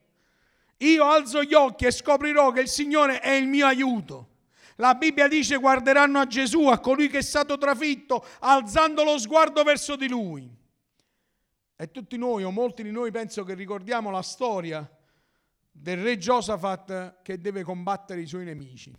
Io 0.78 1.04
alzo 1.06 1.42
gli 1.42 1.54
occhi 1.54 1.87
e 1.87 1.92
scoprirò 1.92 2.52
che 2.52 2.61
il 2.61 2.68
Signore 2.68 3.21
è 3.21 3.33
il 3.33 3.49
mio 3.49 3.64
aiuto. 3.64 4.28
La 4.76 4.94
Bibbia 4.94 5.28
dice 5.28 5.56
guarderanno 5.56 6.18
a 6.18 6.26
Gesù, 6.26 6.66
a 6.66 6.78
colui 6.78 7.09
che 7.09 7.18
è 7.18 7.23
stato 7.23 7.56
trafitto, 7.56 8.23
alzando 8.40 9.02
lo 9.02 9.16
sguardo 9.16 9.62
verso 9.62 9.97
di 9.97 10.09
lui. 10.09 10.47
E 11.75 11.90
tutti 11.90 12.18
noi, 12.18 12.44
o 12.44 12.50
molti 12.50 12.83
di 12.83 12.90
noi, 12.90 13.11
penso 13.11 13.44
che 13.44 13.54
ricordiamo 13.54 14.11
la 14.11 14.21
storia 14.21 14.87
del 15.76 16.00
re 16.00 16.16
Giosafat 16.16 17.21
che 17.23 17.40
deve 17.40 17.64
combattere 17.64 18.21
i 18.21 18.26
suoi 18.26 18.45
nemici. 18.45 18.97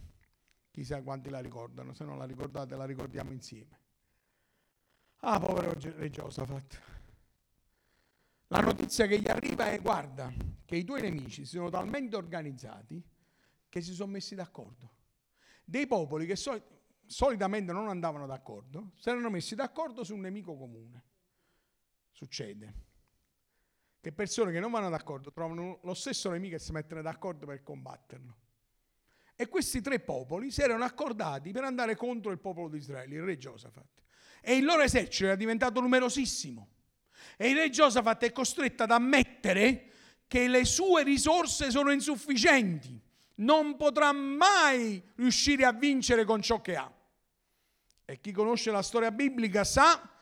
Chissà 0.70 1.02
quanti 1.02 1.30
la 1.30 1.40
ricordano, 1.40 1.94
se 1.94 2.04
non 2.04 2.18
la 2.18 2.26
ricordate 2.26 2.76
la 2.76 2.84
ricordiamo 2.84 3.32
insieme. 3.32 3.80
Ah, 5.20 5.40
povero 5.40 5.74
re 5.74 6.10
Giosafat. 6.10 6.82
La 8.48 8.60
notizia 8.60 9.08
che 9.08 9.20
gli 9.20 9.30
arriva 9.30 9.72
è, 9.72 9.82
guarda, 9.82 10.32
che 10.66 10.76
i 10.76 10.84
tuoi 10.84 11.02
nemici 11.02 11.46
si 11.46 11.56
sono 11.56 11.70
talmente 11.70 12.18
organizzati 12.18 13.02
che 13.70 13.82
si 13.82 13.94
sono 13.94 14.12
messi 14.12 14.36
d'accordo. 14.36 14.92
Dei 15.64 15.88
popoli 15.88 16.26
che 16.26 16.36
sol- 16.36 16.62
solitamente 17.06 17.72
non 17.72 17.88
andavano 17.88 18.28
d'accordo, 18.28 18.92
si 18.98 19.08
erano 19.08 19.30
messi 19.30 19.56
d'accordo 19.56 20.04
su 20.04 20.14
un 20.14 20.20
nemico 20.20 20.58
comune. 20.58 21.04
Succede 22.12 22.94
che 24.06 24.12
persone 24.12 24.52
che 24.52 24.60
non 24.60 24.70
vanno 24.70 24.92
d'accordo 24.92 25.32
trovano 25.32 25.80
lo 25.82 25.96
stesso 25.96 26.30
nemico 26.30 26.58
e 26.58 26.60
si 26.60 26.72
mettono 26.72 27.02
d'accordo 27.02 27.48
per 27.48 27.64
combatterlo. 27.64 28.36
E 29.36 29.48
questi 29.48 29.82
tre 29.82 30.00
popoli 30.00 30.52
si 30.52 30.62
erano 30.62 30.84
accordati 30.84 31.52
per 31.52 31.64
andare 31.64 31.96
contro 31.96 32.30
il 32.30 32.38
popolo 32.38 32.70
di 32.70 32.78
Israele, 32.78 33.16
il 33.16 33.24
re 33.24 33.36
Giosafat. 33.36 34.04
E 34.42 34.58
il 34.58 34.64
loro 34.64 34.84
esercito 34.84 35.26
era 35.26 35.36
diventato 35.36 35.82
numerosissimo. 35.82 36.70
E 37.36 37.50
il 37.50 37.56
re 37.56 37.72
Giosafat 37.72 38.26
è 38.26 38.32
costretto 38.32 38.84
ad 38.84 38.92
ammettere 38.92 39.92
che 40.28 40.48
le 40.48 40.66
sue 40.66 41.02
risorse 41.02 41.72
sono 41.72 41.90
insufficienti, 41.92 43.02
non 43.38 43.76
potrà 43.76 44.12
mai 44.12 45.02
riuscire 45.16 45.66
a 45.66 45.72
vincere 45.72 46.26
con 46.26 46.44
ciò 46.44 46.62
che 46.62 46.76
ha. 46.76 46.94
E 48.06 48.20
chi 48.22 48.32
conosce 48.32 48.70
la 48.70 48.84
storia 48.84 49.10
biblica 49.10 49.64
sa 49.64 50.15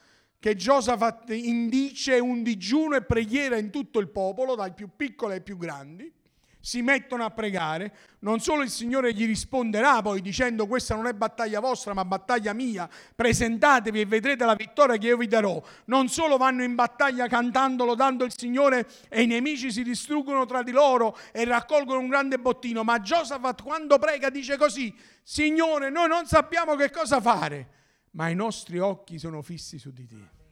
che 0.44 0.56
Giosafat 0.56 1.30
indice 1.30 2.18
un 2.18 2.42
digiuno 2.42 2.96
e 2.96 3.02
preghiera 3.02 3.56
in 3.56 3.70
tutto 3.70 3.98
il 3.98 4.10
popolo, 4.10 4.54
dai 4.54 4.74
più 4.74 4.90
piccoli 4.94 5.32
ai 5.32 5.40
più 5.40 5.56
grandi, 5.56 6.12
si 6.60 6.82
mettono 6.82 7.24
a 7.24 7.30
pregare, 7.30 7.94
non 8.18 8.40
solo 8.40 8.62
il 8.62 8.68
Signore 8.68 9.14
gli 9.14 9.24
risponderà 9.24 10.02
poi 10.02 10.20
dicendo 10.20 10.66
questa 10.66 10.96
non 10.96 11.06
è 11.06 11.14
battaglia 11.14 11.60
vostra 11.60 11.94
ma 11.94 12.04
battaglia 12.04 12.52
mia, 12.52 12.86
presentatevi 13.14 14.00
e 14.00 14.04
vedrete 14.04 14.44
la 14.44 14.54
vittoria 14.54 14.98
che 14.98 15.06
io 15.06 15.16
vi 15.16 15.28
darò, 15.28 15.62
non 15.86 16.08
solo 16.08 16.36
vanno 16.36 16.62
in 16.62 16.74
battaglia 16.74 17.26
cantando, 17.26 17.86
lodando 17.86 18.24
il 18.24 18.34
Signore 18.36 18.86
e 19.08 19.22
i 19.22 19.26
nemici 19.26 19.72
si 19.72 19.82
distruggono 19.82 20.44
tra 20.44 20.62
di 20.62 20.72
loro 20.72 21.16
e 21.32 21.46
raccolgono 21.46 22.00
un 22.00 22.08
grande 22.08 22.38
bottino, 22.38 22.84
ma 22.84 23.00
Giosafat 23.00 23.62
quando 23.62 23.98
prega 23.98 24.28
dice 24.28 24.58
così, 24.58 24.94
Signore 25.22 25.88
noi 25.88 26.08
non 26.08 26.26
sappiamo 26.26 26.76
che 26.76 26.90
cosa 26.90 27.18
fare, 27.18 27.83
ma 28.14 28.28
i 28.28 28.34
nostri 28.34 28.78
occhi 28.78 29.18
sono 29.18 29.42
fissi 29.42 29.78
su 29.78 29.90
di 29.92 30.06
te. 30.06 30.42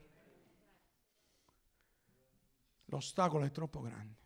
L'ostacolo 2.87 3.45
è 3.45 3.51
troppo 3.51 3.81
grande. 3.81 4.21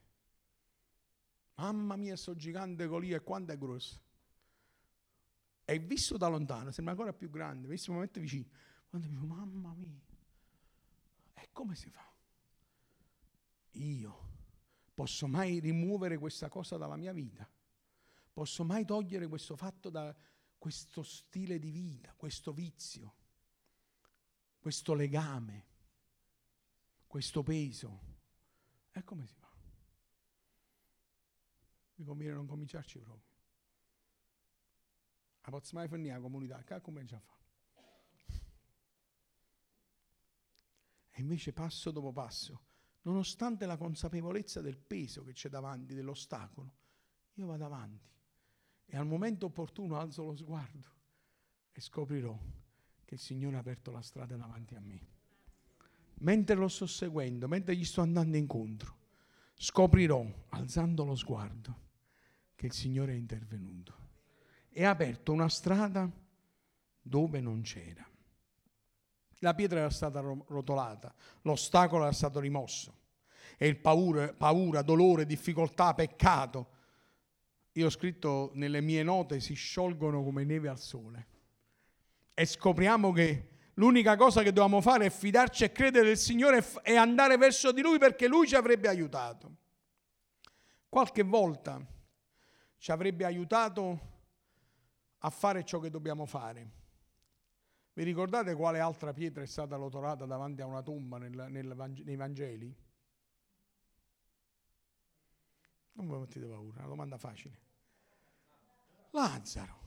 Mamma 1.55 1.97
mia, 1.97 2.16
sto 2.16 2.35
gigante 2.35 2.87
Golia, 2.87 3.21
quanto 3.21 3.52
è 3.52 3.59
grosso. 3.59 4.00
E 5.64 5.78
visto 5.78 6.16
da 6.16 6.28
lontano, 6.28 6.71
sembra 6.71 6.93
ancora 6.95 7.12
più 7.12 7.31
grande, 7.31 7.69
visto 7.69 7.93
momento 7.93 8.21
vicino. 8.21 8.47
Quando 8.88 9.07
dico, 9.09 9.25
mamma 9.25 9.75
mia, 9.75 10.00
e 11.35 11.49
come 11.52 11.75
si 11.75 11.90
fa? 11.90 12.09
Io 13.73 14.35
posso 14.95 15.26
mai 15.26 15.59
rimuovere 15.59 16.19
questa 16.19 16.49
cosa 16.49 16.76
dalla 16.76 16.97
mia 16.97 17.12
vita? 17.12 17.49
Posso 18.33 18.64
mai 18.64 18.85
togliere 18.85 19.28
questo 19.28 19.57
fatto 19.57 19.90
da 19.90 20.14
questo 20.59 21.02
stile 21.02 21.59
di 21.59 21.71
vita, 21.71 22.14
questo 22.14 22.52
vizio, 22.52 23.14
questo 24.66 24.94
legame, 24.94 25.64
questo 27.06 27.44
peso? 27.44 28.00
E 28.90 29.04
come 29.04 29.25
si 29.25 29.35
fa? 29.37 29.49
mi 31.94 32.04
conviene 32.04 32.35
non 32.35 32.46
cominciarci 32.49 32.99
proprio. 32.99 33.30
A 35.42 35.50
posso 35.50 35.76
mai 35.76 35.87
finire 35.87 36.14
la 36.14 36.20
comunità, 36.20 36.64
che 36.64 36.80
comincia 36.80 37.14
a 37.14 37.20
fare? 37.20 37.44
E 41.11 41.20
invece 41.20 41.52
passo 41.52 41.92
dopo 41.92 42.11
passo, 42.11 42.61
nonostante 43.02 43.66
la 43.66 43.76
consapevolezza 43.76 44.61
del 44.61 44.78
peso 44.78 45.23
che 45.23 45.32
c'è 45.32 45.49
davanti, 45.49 45.94
dell'ostacolo, 45.94 46.75
io 47.35 47.46
vado 47.46 47.64
avanti 47.64 48.11
e 48.85 48.96
al 48.96 49.06
momento 49.06 49.46
opportuno 49.46 49.96
alzo 49.96 50.25
lo 50.25 50.35
sguardo 50.35 50.90
e 51.70 51.80
scoprirò 51.80 52.37
che 53.07 53.15
il 53.15 53.21
Signore 53.21 53.57
ha 53.57 53.61
aperto 53.61 53.91
la 53.91 54.03
strada 54.03 54.37
davanti 54.37 54.75
a 54.75 54.81
me. 54.81 55.01
Mentre 56.19 56.57
lo 56.57 56.69
sto 56.69 56.87
seguendo, 56.87 57.47
mentre 57.47 57.77
gli 57.77 57.85
sto 57.85 58.03
andando 58.03 58.37
incontro, 58.37 58.97
scoprirò, 59.55 60.27
alzando 60.51 61.05
lo 61.05 61.15
sguardo, 61.15 61.85
che 62.55 62.67
il 62.67 62.73
Signore 62.73 63.13
è 63.13 63.17
intervenuto 63.17 63.95
e 64.69 64.85
ha 64.85 64.91
aperto 64.91 65.33
una 65.33 65.49
strada 65.49 66.11
dove 67.01 67.41
non 67.41 67.63
c'era. 67.63 68.07
La 69.41 69.55
pietra 69.55 69.79
era 69.79 69.91
stata 69.91 70.21
rotolata, 70.21 71.15
l'ostacolo 71.43 72.03
era 72.03 72.13
stato 72.13 72.41
rimosso 72.41 73.05
e 73.57 73.69
il 73.69 73.77
paura, 73.77 74.33
paura, 74.35 74.83
dolore, 74.83 75.25
difficoltà, 75.27 75.95
peccato, 75.95 76.75
io 77.73 77.87
ho 77.87 77.91
scritto 77.91 78.51
nelle 78.55 78.81
mie 78.81 79.03
note, 79.03 79.39
si 79.39 79.55
sciolgono 79.55 80.25
come 80.25 80.45
neve 80.45 80.69
al 80.69 80.81
sole. 80.81 81.35
E 82.38 82.45
scopriamo 82.45 83.12
che 83.12 83.49
l'unica 83.76 84.14
cosa 84.14 84.43
che 84.43 84.52
dobbiamo 84.52 84.83
fare 84.83 85.07
è 85.07 85.11
fidarci 85.11 85.64
e 85.64 85.73
credere 85.73 86.09
nel 86.09 86.19
Signore 86.19 86.62
e 86.83 86.95
andare 86.95 87.38
verso 87.38 87.73
di 87.73 87.81
Lui 87.81 87.97
perché 87.97 88.28
Lui 88.28 88.47
ci 88.47 88.55
avrebbe 88.55 88.88
aiutato. 88.88 89.57
Qualche 90.87 91.23
volta 91.23 91.83
ci 92.76 92.90
avrebbe 92.90 93.25
aiutato 93.25 94.00
a 95.16 95.31
fare 95.31 95.64
ciò 95.64 95.78
che 95.78 95.88
dobbiamo 95.88 96.26
fare. 96.26 96.71
Vi 97.95 98.02
ricordate 98.02 98.55
quale 98.55 98.81
altra 98.81 99.14
pietra 99.14 99.43
è 99.43 99.47
stata 99.47 99.76
rotolata 99.76 100.26
davanti 100.26 100.61
a 100.61 100.66
una 100.66 100.83
tomba 100.83 101.16
nel, 101.16 101.47
nel, 101.49 101.95
nei 102.05 102.16
Vangeli? 102.16 102.76
Non 105.93 106.07
vi 106.07 106.14
mettete 106.19 106.45
paura, 106.45 106.76
è 106.76 106.81
una 106.81 106.88
domanda 106.88 107.16
facile. 107.16 107.59
Lazzaro. 109.12 109.86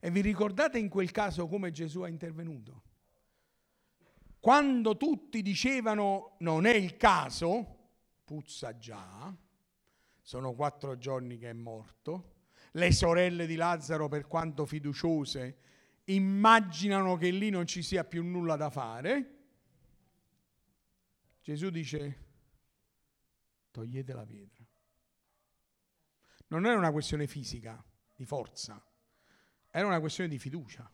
E 0.00 0.10
vi 0.10 0.20
ricordate 0.20 0.78
in 0.78 0.88
quel 0.88 1.10
caso 1.10 1.46
come 1.46 1.70
Gesù 1.70 2.02
è 2.02 2.08
intervenuto? 2.08 2.82
Quando 4.38 4.96
tutti 4.96 5.42
dicevano 5.42 6.36
non 6.40 6.66
è 6.66 6.74
il 6.74 6.96
caso, 6.96 7.76
puzza 8.24 8.76
già, 8.78 9.34
sono 10.20 10.54
quattro 10.54 10.98
giorni 10.98 11.38
che 11.38 11.50
è 11.50 11.52
morto. 11.52 12.34
Le 12.72 12.92
sorelle 12.92 13.46
di 13.46 13.56
Lazzaro, 13.56 14.08
per 14.08 14.26
quanto 14.26 14.66
fiduciose, 14.66 15.58
immaginano 16.04 17.16
che 17.16 17.30
lì 17.30 17.50
non 17.50 17.66
ci 17.66 17.82
sia 17.82 18.04
più 18.04 18.22
nulla 18.22 18.56
da 18.56 18.70
fare. 18.70 19.34
Gesù 21.40 21.70
dice, 21.70 22.24
togliete 23.70 24.12
la 24.12 24.26
pietra. 24.26 24.64
Non 26.48 26.66
era 26.66 26.76
una 26.76 26.92
questione 26.92 27.26
fisica, 27.26 27.82
di 28.14 28.24
forza, 28.24 28.80
era 29.78 29.88
una 29.88 30.00
questione 30.00 30.30
di 30.30 30.38
fiducia. 30.38 30.90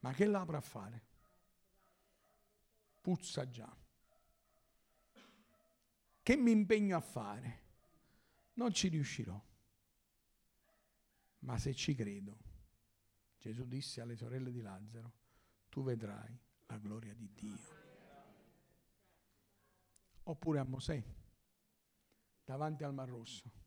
Ma 0.00 0.12
che 0.12 0.26
l'apro 0.26 0.56
a 0.56 0.60
fare? 0.60 1.04
Puzza 3.00 3.48
già. 3.48 3.72
Che 6.22 6.36
mi 6.36 6.50
impegno 6.50 6.96
a 6.96 7.00
fare? 7.00 7.62
Non 8.54 8.72
ci 8.72 8.88
riuscirò. 8.88 9.40
Ma 11.40 11.56
se 11.56 11.72
ci 11.72 11.94
credo, 11.94 12.36
Gesù 13.38 13.64
disse 13.64 14.00
alle 14.00 14.16
sorelle 14.16 14.50
di 14.50 14.60
Lazzaro, 14.60 15.12
tu 15.68 15.84
vedrai 15.84 16.36
la 16.66 16.78
gloria 16.78 17.14
di 17.14 17.32
Dio. 17.32 17.58
Oppure 20.24 20.58
a 20.58 20.64
Mosè, 20.64 21.00
davanti 22.44 22.82
al 22.82 22.92
Mar 22.92 23.08
Rosso. 23.08 23.59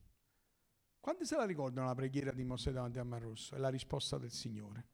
Quanti 1.03 1.25
se 1.25 1.35
la 1.35 1.43
ricordano 1.43 1.87
la 1.87 1.95
preghiera 1.95 2.31
di 2.31 2.45
Mosè 2.45 2.71
davanti 2.71 2.97
al 2.97 3.05
Mar 3.05 3.21
Rosso? 3.21 3.55
È 3.55 3.57
la 3.57 3.67
risposta 3.67 4.17
del 4.17 4.31
Signore. 4.31 4.87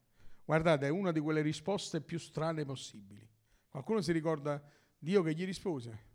Guardate, 0.44 0.88
è 0.88 0.90
una 0.90 1.12
di 1.12 1.20
quelle 1.20 1.42
risposte 1.42 2.02
più 2.02 2.18
strane 2.18 2.66
possibili. 2.66 3.30
Qualcuno 3.70 4.02
si 4.02 4.12
ricorda 4.12 4.60
Dio 4.98 5.22
che 5.22 5.36
gli 5.36 5.46
rispose? 5.46 6.06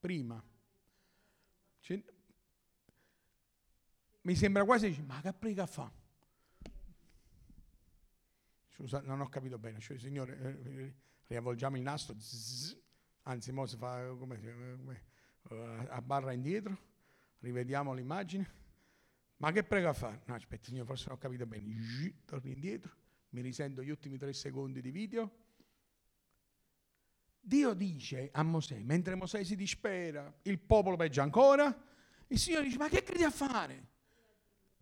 Prima. 0.00 0.44
Mi 4.22 4.34
sembra 4.34 4.64
quasi, 4.64 5.00
ma 5.06 5.20
che 5.20 5.32
prega 5.32 5.66
fa? 5.66 5.88
Scusa, 8.70 9.00
non 9.02 9.20
ho 9.20 9.28
capito 9.28 9.60
bene. 9.60 9.78
Cioè, 9.78 9.96
Signore, 9.96 10.38
eh, 10.40 10.82
eh 10.82 10.94
riavvolgiamo 11.28 11.76
il 11.76 11.82
nastro, 11.82 12.16
zzz, 12.18 12.76
anzi, 13.22 13.52
mo 13.52 13.64
si 13.66 13.76
fa 13.76 14.04
come, 14.18 14.40
come, 14.40 15.04
uh, 15.50 15.86
a 15.88 16.02
barra 16.02 16.32
indietro, 16.32 16.89
rivediamo 17.40 17.92
l'immagine. 17.92 18.58
Ma 19.36 19.52
che 19.52 19.64
prega 19.64 19.92
fa? 19.92 20.18
No, 20.26 20.34
aspetta, 20.34 20.66
signore, 20.66 20.86
forse 20.86 21.06
non 21.08 21.16
ho 21.16 21.18
capito 21.18 21.46
bene. 21.46 21.64
Zzz, 21.72 22.10
torno 22.26 22.50
indietro, 22.50 22.94
mi 23.30 23.40
risento 23.40 23.82
gli 23.82 23.90
ultimi 23.90 24.18
tre 24.18 24.32
secondi 24.32 24.80
di 24.80 24.90
video. 24.90 25.30
Dio 27.40 27.72
dice 27.72 28.28
a 28.32 28.42
Mosè, 28.42 28.78
mentre 28.80 29.14
Mosè 29.14 29.42
si 29.42 29.56
dispera, 29.56 30.32
il 30.42 30.58
popolo 30.58 30.96
peggio 30.96 31.22
ancora, 31.22 31.74
il 32.26 32.38
Signore 32.38 32.64
dice, 32.64 32.76
ma 32.76 32.88
che 32.88 33.02
credi 33.02 33.24
a 33.24 33.30
fare? 33.30 33.88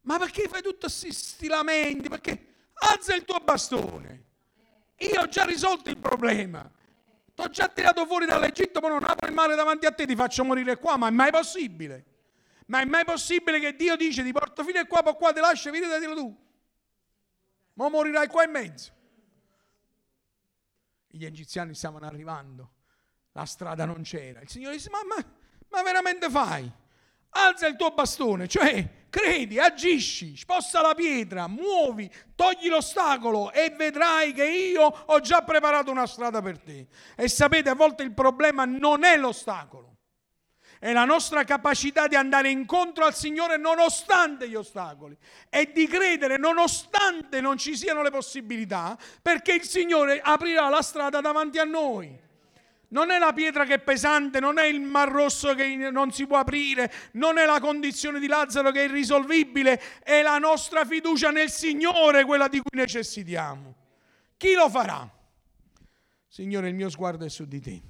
Ma 0.03 0.19
perché 0.19 0.49
fai 0.49 0.61
tutti 0.61 0.81
questi 0.81 1.47
lamenti? 1.47 2.09
Perché 2.09 2.71
alza 2.75 3.15
il 3.15 3.25
tuo 3.25 3.39
bastone. 3.39 4.27
Io 4.97 5.21
ho 5.21 5.29
già 5.29 5.45
risolto 5.45 5.89
il 5.89 5.99
problema. 5.99 6.69
Ti 7.33 7.41
ho 7.41 7.49
già 7.49 7.69
tirato 7.69 8.05
fuori 8.07 8.27
dall'Egitto, 8.27 8.81
ma 8.81 8.89
non 8.89 9.05
apro 9.05 9.29
il 9.29 9.35
mare 9.35 9.55
davanti 9.55 9.87
a 9.87 9.93
te, 9.93 10.05
ti 10.05 10.17
faccio 10.17 10.43
morire 10.43 10.79
qua, 10.79 10.97
ma 10.97 11.07
è 11.07 11.13
mai 11.13 11.31
possibile? 11.31 12.18
Ma 12.69 12.81
è 12.81 12.85
mai 12.85 13.05
possibile 13.05 13.61
che 13.61 13.75
Dio 13.75 13.97
dice 13.97 14.23
ti 14.23 14.33
porto 14.33 14.63
fino 14.63 14.79
a 14.79 14.87
qua, 14.87 15.03
poi 15.03 15.15
qua 15.15 15.33
ti 15.33 15.41
lascio, 15.41 15.71
da 15.71 16.15
tu. 16.15 16.37
Ma 17.75 17.89
morirai 17.89 18.27
qua 18.29 18.45
in 18.45 18.51
mezzo. 18.51 18.93
Gli 21.07 21.25
egiziani 21.25 21.75
stavano 21.75 22.07
arrivando, 22.07 22.73
la 23.33 23.47
strada 23.47 23.87
non 23.87 24.03
c'era. 24.03 24.41
Il 24.41 24.49
Signore 24.51 24.77
disse, 24.77 24.91
ma, 24.91 24.99
ma, 25.05 25.25
ma 25.71 25.83
veramente 25.83 26.29
fai? 26.29 26.71
Alza 27.31 27.67
il 27.67 27.77
tuo 27.77 27.91
bastone, 27.91 28.49
cioè 28.49 29.07
credi, 29.09 29.59
agisci, 29.59 30.37
sposta 30.37 30.83
la 30.83 30.95
pietra, 30.95 31.47
muovi, 31.47 32.11
togli 32.35 32.69
l'ostacolo 32.69 33.51
e 33.51 33.71
vedrai 33.71 34.33
che 34.35 34.45
io 34.45 34.83
ho 34.83 35.21
già 35.21 35.43
preparato 35.43 35.91
una 35.91 36.07
strada 36.07 36.43
per 36.43 36.59
te. 36.59 36.89
E 37.17 37.29
sapete, 37.29 37.71
a 37.71 37.75
volte 37.75 38.03
il 38.03 38.13
problema 38.13 38.67
non 38.67 39.05
è 39.05 39.17
l'ostacolo, 39.17 39.98
è 40.79 40.93
la 40.93 41.05
nostra 41.05 41.45
capacità 41.45 42.07
di 42.07 42.15
andare 42.15 42.51
incontro 42.51 43.05
al 43.05 43.15
Signore 43.15 43.57
nonostante 43.57 44.49
gli 44.49 44.55
ostacoli 44.55 45.17
e 45.49 45.73
di 45.73 45.87
credere 45.87 46.37
nonostante 46.37 47.41
non 47.41 47.59
ci 47.59 47.77
siano 47.77 48.03
le 48.03 48.11
possibilità, 48.11 48.97
perché 49.21 49.55
il 49.55 49.65
Signore 49.65 50.21
aprirà 50.23 50.69
la 50.69 50.83
strada 50.83 51.21
davanti 51.21 51.59
a 51.59 51.65
noi. 51.65 52.27
Non 52.91 53.11
è 53.11 53.19
la 53.19 53.35
pietra 53.35 53.67
che 53.67 53.75
è 53.75 53.79
pesante, 53.81 54.41
non 54.41 54.59
è 54.59 54.65
il 54.65 54.81
mar 54.81 55.11
rosso 55.11 55.55
che 55.55 55.67
non 55.91 56.11
si 56.11 56.27
può 56.27 56.39
aprire, 56.39 56.91
non 57.13 57.37
è 57.37 57.45
la 57.45 57.61
condizione 57.61 58.19
di 58.19 58.27
Lazzaro 58.27 58.71
che 58.71 58.81
è 58.81 58.85
irrisolvibile, 58.85 59.81
è 60.03 60.23
la 60.23 60.39
nostra 60.39 60.87
fiducia 60.87 61.31
nel 61.31 61.51
Signore 61.51 62.25
quella 62.25 62.49
di 62.49 62.61
cui 62.61 62.79
necessitiamo. 62.79 63.75
Chi 64.39 64.55
lo 64.55 64.71
farà? 64.71 65.07
Signore, 66.29 66.69
il 66.69 66.75
mio 66.75 66.89
sguardo 66.89 67.27
è 67.27 67.29
su 67.29 67.45
di 67.45 67.61
te. 67.61 67.83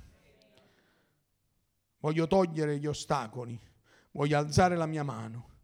Voglio 1.98 2.26
togliere 2.26 2.78
gli 2.78 2.87
ostacoli, 2.87 3.61
voglio 4.12 4.38
alzare 4.38 4.76
la 4.76 4.87
mia 4.87 5.02
mano 5.02 5.56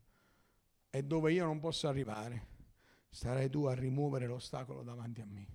e 0.90 1.02
dove 1.02 1.32
io 1.32 1.44
non 1.44 1.60
posso 1.60 1.88
arrivare, 1.88 2.46
sarai 3.08 3.48
tu 3.48 3.64
a 3.64 3.74
rimuovere 3.74 4.26
l'ostacolo 4.26 4.82
davanti 4.82 5.20
a 5.20 5.26
me. 5.26 5.48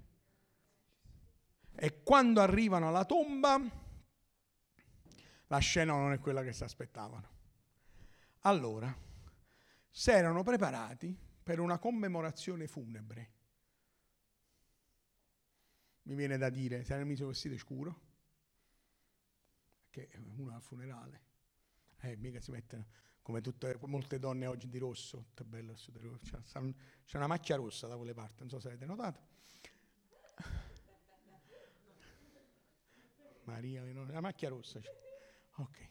E 1.75 2.03
quando 2.03 2.41
arrivano 2.41 2.87
alla 2.87 3.05
tomba, 3.05 3.57
la 5.47 5.57
scena 5.59 5.93
non 5.93 6.11
è 6.11 6.19
quella 6.19 6.43
che 6.43 6.53
si 6.53 6.63
aspettavano. 6.63 7.37
Allora, 8.41 8.93
si 9.89 10.11
erano 10.11 10.43
preparati 10.43 11.17
per 11.41 11.59
una 11.59 11.77
commemorazione 11.77 12.67
funebre. 12.67 13.31
Mi 16.03 16.15
viene 16.15 16.37
da 16.37 16.49
dire, 16.49 16.83
si 16.83 16.91
erano 16.91 17.07
messo 17.07 17.27
vestito 17.27 17.57
scuro, 17.57 18.01
che 19.89 20.09
uno 20.37 20.55
al 20.55 20.61
funerale, 20.61 21.27
eh, 22.01 22.15
mica 22.17 22.39
si 22.39 22.51
mettono 22.51 22.85
come 23.21 23.41
tutte, 23.41 23.77
molte 23.85 24.17
donne 24.17 24.47
oggi 24.47 24.69
di 24.69 24.77
rosso, 24.79 25.19
tutto 25.19 25.43
bello, 25.43 25.75
c'è 25.75 27.17
una 27.17 27.27
macchia 27.27 27.57
rossa 27.57 27.85
da 27.85 27.95
quelle 27.95 28.13
parti, 28.13 28.39
non 28.39 28.49
so 28.49 28.59
se 28.59 28.69
avete 28.69 28.85
notato. 28.85 29.27
Maria, 33.43 33.83
la 33.83 34.21
macchia 34.21 34.49
rossa. 34.49 34.79
Ok, 35.57 35.89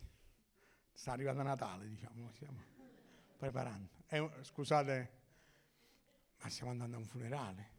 sta 0.93 1.13
arrivando 1.13 1.43
Natale, 1.43 1.87
diciamo, 1.87 2.33
stiamo 2.33 2.61
preparando. 3.37 3.91
Eh, 4.09 4.31
scusate, 4.43 5.13
ma 6.43 6.49
stiamo 6.49 6.73
andando 6.73 6.97
a 6.97 6.99
un 6.99 7.07
funerale, 7.07 7.71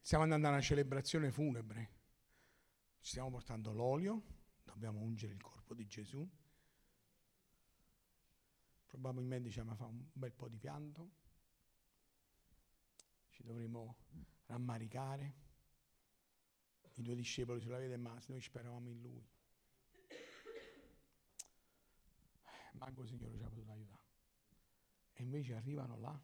stiamo 0.00 0.24
andando 0.24 0.48
a 0.48 0.50
una 0.50 0.60
celebrazione 0.60 1.30
funebre, 1.30 1.90
ci 3.00 3.10
stiamo 3.10 3.30
portando 3.30 3.72
l'olio, 3.72 4.40
dobbiamo 4.72 5.00
ungere 5.00 5.32
il 5.32 5.40
corpo 5.40 5.74
di 5.74 5.86
Gesù. 5.86 6.28
Probabilmente 8.86 9.48
diciamo, 9.48 9.74
fa 9.74 9.86
un 9.86 10.04
bel 10.12 10.32
po' 10.32 10.48
di 10.48 10.58
pianto, 10.58 11.10
ci 13.30 13.42
dovremo 13.42 13.96
rammaricare 14.46 15.40
i 16.96 17.02
due 17.02 17.14
discepoli 17.14 17.60
sulla 17.60 17.78
via 17.78 17.88
del 17.88 18.00
mare, 18.00 18.20
noi 18.26 18.40
speravamo 18.40 18.88
in 18.88 19.00
lui. 19.00 19.26
Manco 22.72 23.02
il 23.02 23.08
Signore 23.08 23.36
ci 23.36 23.42
ha 23.42 23.48
potuto 23.48 23.70
aiutare. 23.70 24.00
E 25.14 25.22
invece 25.22 25.54
arrivano 25.54 25.98
là 25.98 26.20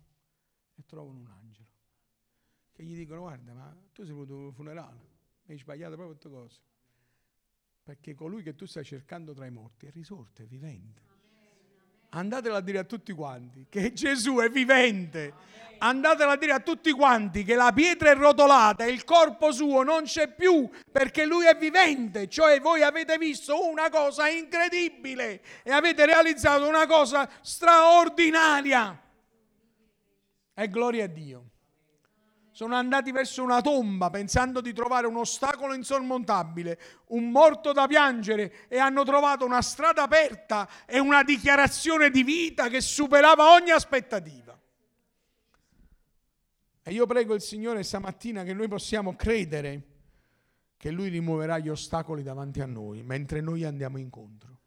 e 0.75 0.85
trovano 0.85 1.21
un 1.21 1.27
angelo. 1.27 1.69
Che 2.73 2.85
gli 2.85 2.95
dicono, 2.95 3.21
guarda, 3.21 3.55
ma 3.55 3.75
tu 3.93 4.05
sei 4.05 4.13
venuto 4.13 4.37
un 4.37 4.53
funerale, 4.53 5.17
hai 5.47 5.59
sbagliato 5.59 5.95
proprio 5.95 6.17
tutte 6.17 6.35
cose. 6.35 6.61
Perché 7.89 8.15
colui 8.15 8.43
che 8.43 8.55
tu 8.55 8.67
stai 8.67 8.85
cercando 8.85 9.33
tra 9.33 9.47
i 9.47 9.51
morti 9.51 9.87
è 9.87 9.91
risorto, 9.91 10.43
è 10.43 10.45
vivente. 10.45 11.01
Andatelo 12.11 12.57
a 12.57 12.61
dire 12.61 12.77
a 12.77 12.85
tutti 12.85 13.15
quanti 13.15 13.65
che 13.71 13.95
Gesù 13.95 14.37
è 14.41 14.51
vivente. 14.51 15.33
Andatelo 15.79 16.33
a 16.33 16.37
dire 16.37 16.53
a 16.53 16.61
tutti 16.61 16.93
quanti 16.93 17.45
che 17.45 17.55
la 17.55 17.73
pietra 17.73 18.11
è 18.11 18.15
rotolata 18.15 18.85
e 18.85 18.91
il 18.91 19.05
corpo 19.05 19.53
suo 19.53 19.85
non 19.85 20.03
c'è 20.03 20.29
più 20.29 20.69
perché 20.93 21.25
lui 21.25 21.47
è 21.47 21.57
vivente. 21.57 22.29
Cioè 22.29 22.61
voi 22.61 22.83
avete 22.83 23.17
visto 23.17 23.67
una 23.67 23.89
cosa 23.89 24.29
incredibile 24.29 25.41
e 25.63 25.71
avete 25.71 26.05
realizzato 26.05 26.69
una 26.69 26.87
cosa 26.87 27.27
straordinaria. 27.41 29.03
E 30.53 30.69
gloria 30.69 31.05
a 31.05 31.09
Dio 31.09 31.53
sono 32.59 32.75
andati 32.75 33.13
verso 33.13 33.45
una 33.45 33.61
tomba 33.61 34.11
pensando 34.11 34.61
di 34.61 34.73
trovare 34.73 35.07
un 35.07 35.15
ostacolo 35.15 35.75
insormontabile, 35.75 36.81
un 37.11 37.31
morto 37.31 37.71
da 37.71 37.87
piangere 37.87 38.67
e 38.67 38.79
hanno 38.79 39.05
trovato 39.05 39.45
una 39.45 39.63
strada 39.63 40.03
aperta 40.03 40.69
e 40.85 40.99
una 40.99 41.23
dichiarazione 41.23 42.11
di 42.11 42.25
vita 42.25 42.67
che 42.69 42.81
superava 42.81 43.53
ogni 43.53 43.71
aspettativa. 43.71 44.59
E 46.83 46.91
io 46.91 47.07
prego 47.07 47.35
il 47.35 47.43
Signore 47.43 47.85
stamattina 47.85 48.43
che 48.43 48.55
noi 48.55 48.67
possiamo 48.67 49.15
credere 49.15 49.83
che 50.77 50.91
Lui 50.91 51.11
rimuoverà 51.11 51.59
gli 51.59 51.69
ostacoli 51.69 52.25
davanti 52.25 52.61
a 52.61 52.67
noi 52.67 53.05
mentre 53.05 53.41
noi 53.41 53.63
andiamo 53.63 53.99
incontro. 53.99 54.59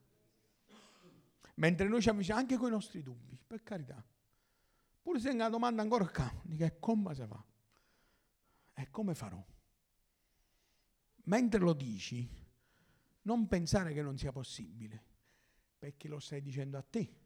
Mentre 1.55 1.89
noi 1.89 2.01
ci 2.01 2.07
avviciniamo 2.07 2.39
anche 2.39 2.55
con 2.55 2.69
i 2.69 2.71
nostri 2.71 3.03
dubbi, 3.03 3.37
per 3.45 3.61
carità. 3.63 4.01
Pure 5.01 5.19
se 5.19 5.31
è 5.31 5.33
una 5.33 5.49
domanda 5.49 5.81
ancora 5.81 6.07
qua, 6.07 6.31
di 6.41 6.55
che 6.55 6.77
come 6.79 7.13
si 7.13 7.25
fa? 7.27 7.49
E 8.73 8.89
come 8.89 9.13
farò? 9.15 9.43
Mentre 11.25 11.59
lo 11.59 11.73
dici, 11.73 12.27
non 13.23 13.47
pensare 13.47 13.93
che 13.93 14.01
non 14.01 14.17
sia 14.17 14.31
possibile, 14.31 15.03
perché 15.77 16.07
lo 16.07 16.19
stai 16.19 16.41
dicendo 16.41 16.77
a 16.77 16.81
te. 16.81 17.19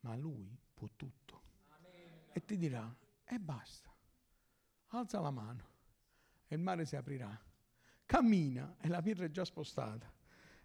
ma 0.00 0.14
lui 0.14 0.56
può 0.74 0.88
tutto. 0.96 1.42
E 2.32 2.44
ti 2.44 2.56
dirà, 2.56 2.94
e 3.24 3.38
basta, 3.38 3.94
alza 4.88 5.20
la 5.20 5.30
mano 5.30 5.68
e 6.46 6.54
il 6.54 6.60
mare 6.60 6.84
si 6.84 6.96
aprirà. 6.96 7.38
Cammina 8.06 8.76
e 8.80 8.88
la 8.88 9.02
pietra 9.02 9.24
è 9.24 9.30
già 9.30 9.44
spostata 9.44 10.12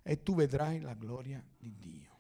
e 0.02 0.22
tu 0.24 0.36
vedrai 0.36 0.80
la 0.80 0.94
gloria 0.94 1.44
di 1.58 1.76
Dio. 1.76 2.14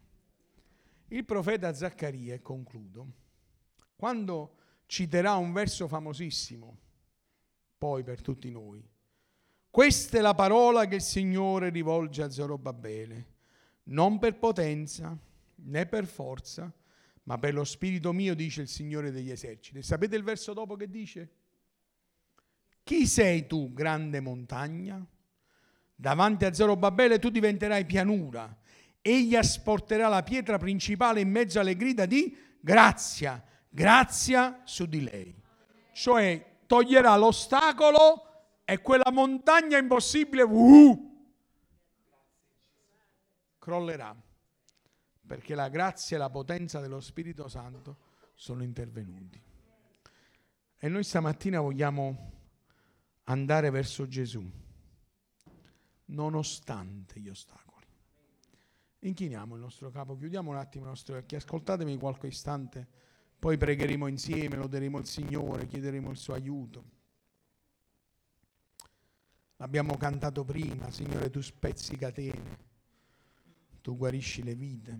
Il 1.08 1.25
profeta 1.25 1.73
Zaccaria, 1.73 2.34
e 2.34 2.41
concludo, 2.41 3.13
quando 3.95 4.58
citerà 4.88 5.36
un 5.36 5.53
verso 5.53 5.88
famosissimo, 5.88 6.77
poi 7.77 8.03
per 8.03 8.21
tutti 8.21 8.49
noi, 8.49 8.83
questa 9.69 10.17
è 10.17 10.21
la 10.21 10.33
parola 10.33 10.85
che 10.88 10.95
il 10.95 11.01
Signore 11.01 11.69
rivolge 11.69 12.23
a 12.23 12.29
Zorobabele, 12.29 13.33
non 13.85 14.19
per 14.19 14.38
potenza 14.38 15.17
né 15.55 15.85
per 15.85 16.05
forza, 16.05 16.71
ma 17.23 17.38
per 17.38 17.53
lo 17.53 17.63
spirito 17.63 18.13
mio, 18.13 18.35
dice 18.35 18.61
il 18.61 18.67
Signore 18.67 19.11
degli 19.11 19.31
eserciti. 19.31 19.81
Sapete 19.81 20.15
il 20.15 20.23
verso 20.23 20.53
dopo 20.53 20.75
che 20.75 20.89
dice? 20.89 21.29
Chi 22.83 23.07
sei 23.07 23.47
tu, 23.47 23.73
grande 23.73 24.19
montagna? 24.19 25.05
Davanti 25.95 26.45
a 26.45 26.53
Zorobabele 26.53 27.19
tu 27.19 27.29
diventerai 27.29 27.85
pianura 27.85 28.63
egli 29.07 29.35
asporterà 29.35 30.07
la 30.07 30.23
pietra 30.23 30.57
principale 30.57 31.21
in 31.21 31.29
mezzo 31.29 31.59
alle 31.59 31.75
grida 31.75 32.07
di 32.07 32.35
grazia, 32.59 33.43
grazia 33.69 34.61
su 34.63 34.88
di 34.88 35.03
lei. 35.03 35.35
Cioè 35.93 36.55
toglierà 36.65 37.15
l'ostacolo 37.17 38.23
e 38.63 38.82
quella 38.82 39.12
montagna 39.12 39.78
impossibile 39.78 40.43
uh, 40.43 41.28
crollerà. 43.60 44.15
Perché 45.28 45.56
la 45.56 45.69
grazia 45.69 46.17
e 46.17 46.19
la 46.19 46.30
potenza 46.30 46.80
dello 46.80 46.99
Spirito 46.99 47.47
Santo 47.47 47.97
sono 48.36 48.63
intervenuti. 48.63 49.41
E 50.78 50.88
noi 50.88 51.04
stamattina 51.04 51.60
vogliamo 51.62 52.32
andare 53.23 53.71
verso 53.71 54.08
Gesù, 54.08 54.47
nonostante 56.06 57.19
gli 57.19 57.30
ostacoli. 57.30 57.88
Inchiniamo 58.99 59.56
il 59.56 59.62
nostro 59.62 59.89
capo, 59.89 60.15
chiudiamo 60.15 60.49
un 60.51 60.58
attimo 60.58 60.86
i 60.86 60.89
nostri 60.89 61.15
occhi, 61.15 61.36
ascoltatemi 61.36 61.97
qualche 61.97 62.28
istante, 62.28 62.88
poi 63.38 63.58
pregheremo 63.58 64.08
insieme, 64.08 64.56
loderemo 64.56 64.98
il 64.98 65.06
Signore, 65.06 65.67
chiederemo 65.67 66.10
il 66.10 66.17
suo 66.17 66.34
aiuto. 66.34 66.93
L'abbiamo 69.58 69.95
cantato 69.98 70.43
prima, 70.43 70.91
Signore, 70.91 71.30
tu 71.30 71.41
spezzi 71.41 71.95
catene, 71.95 72.58
tu 73.82 73.95
guarisci 73.95 74.43
le 74.43 74.56
vite, 74.56 75.00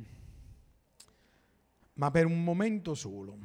ma 1.93 2.10
per 2.12 2.26
un 2.26 2.43
momento 2.43 2.93
solo. 2.93 3.38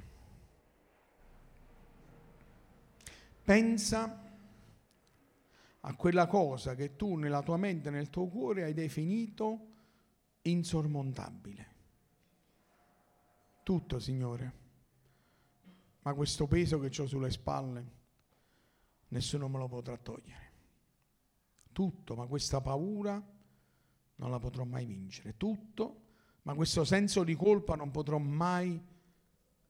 Pensa 3.43 4.29
a 5.81 5.95
quella 5.95 6.27
cosa 6.27 6.75
che 6.75 6.95
tu 6.95 7.17
nella 7.17 7.43
tua 7.43 7.57
mente, 7.57 7.91
nel 7.91 8.11
tuo 8.11 8.29
cuore 8.29 8.65
hai 8.65 8.75
definito 8.75 9.67
insormontabile. 10.43 11.69
Tutto, 13.63 13.99
Signore. 13.99 14.60
Ma 16.11 16.17
questo 16.17 16.49
peso 16.49 16.81
che 16.81 17.01
ho 17.01 17.07
sulle 17.07 17.31
spalle, 17.31 17.93
nessuno 19.11 19.47
me 19.47 19.59
lo 19.59 19.69
potrà 19.69 19.97
togliere. 19.97 20.53
Tutto, 21.71 22.17
ma 22.17 22.27
questa 22.27 22.61
paura 22.61 23.25
non 24.17 24.29
la 24.29 24.41
potrò 24.41 24.65
mai 24.65 24.87
vincere. 24.87 25.37
Tutto, 25.37 26.01
ma 26.43 26.55
questo 26.55 26.83
senso 26.83 27.23
di 27.23 27.37
colpa 27.37 27.77
non 27.77 27.93
potrò 27.93 28.19
mai 28.19 28.85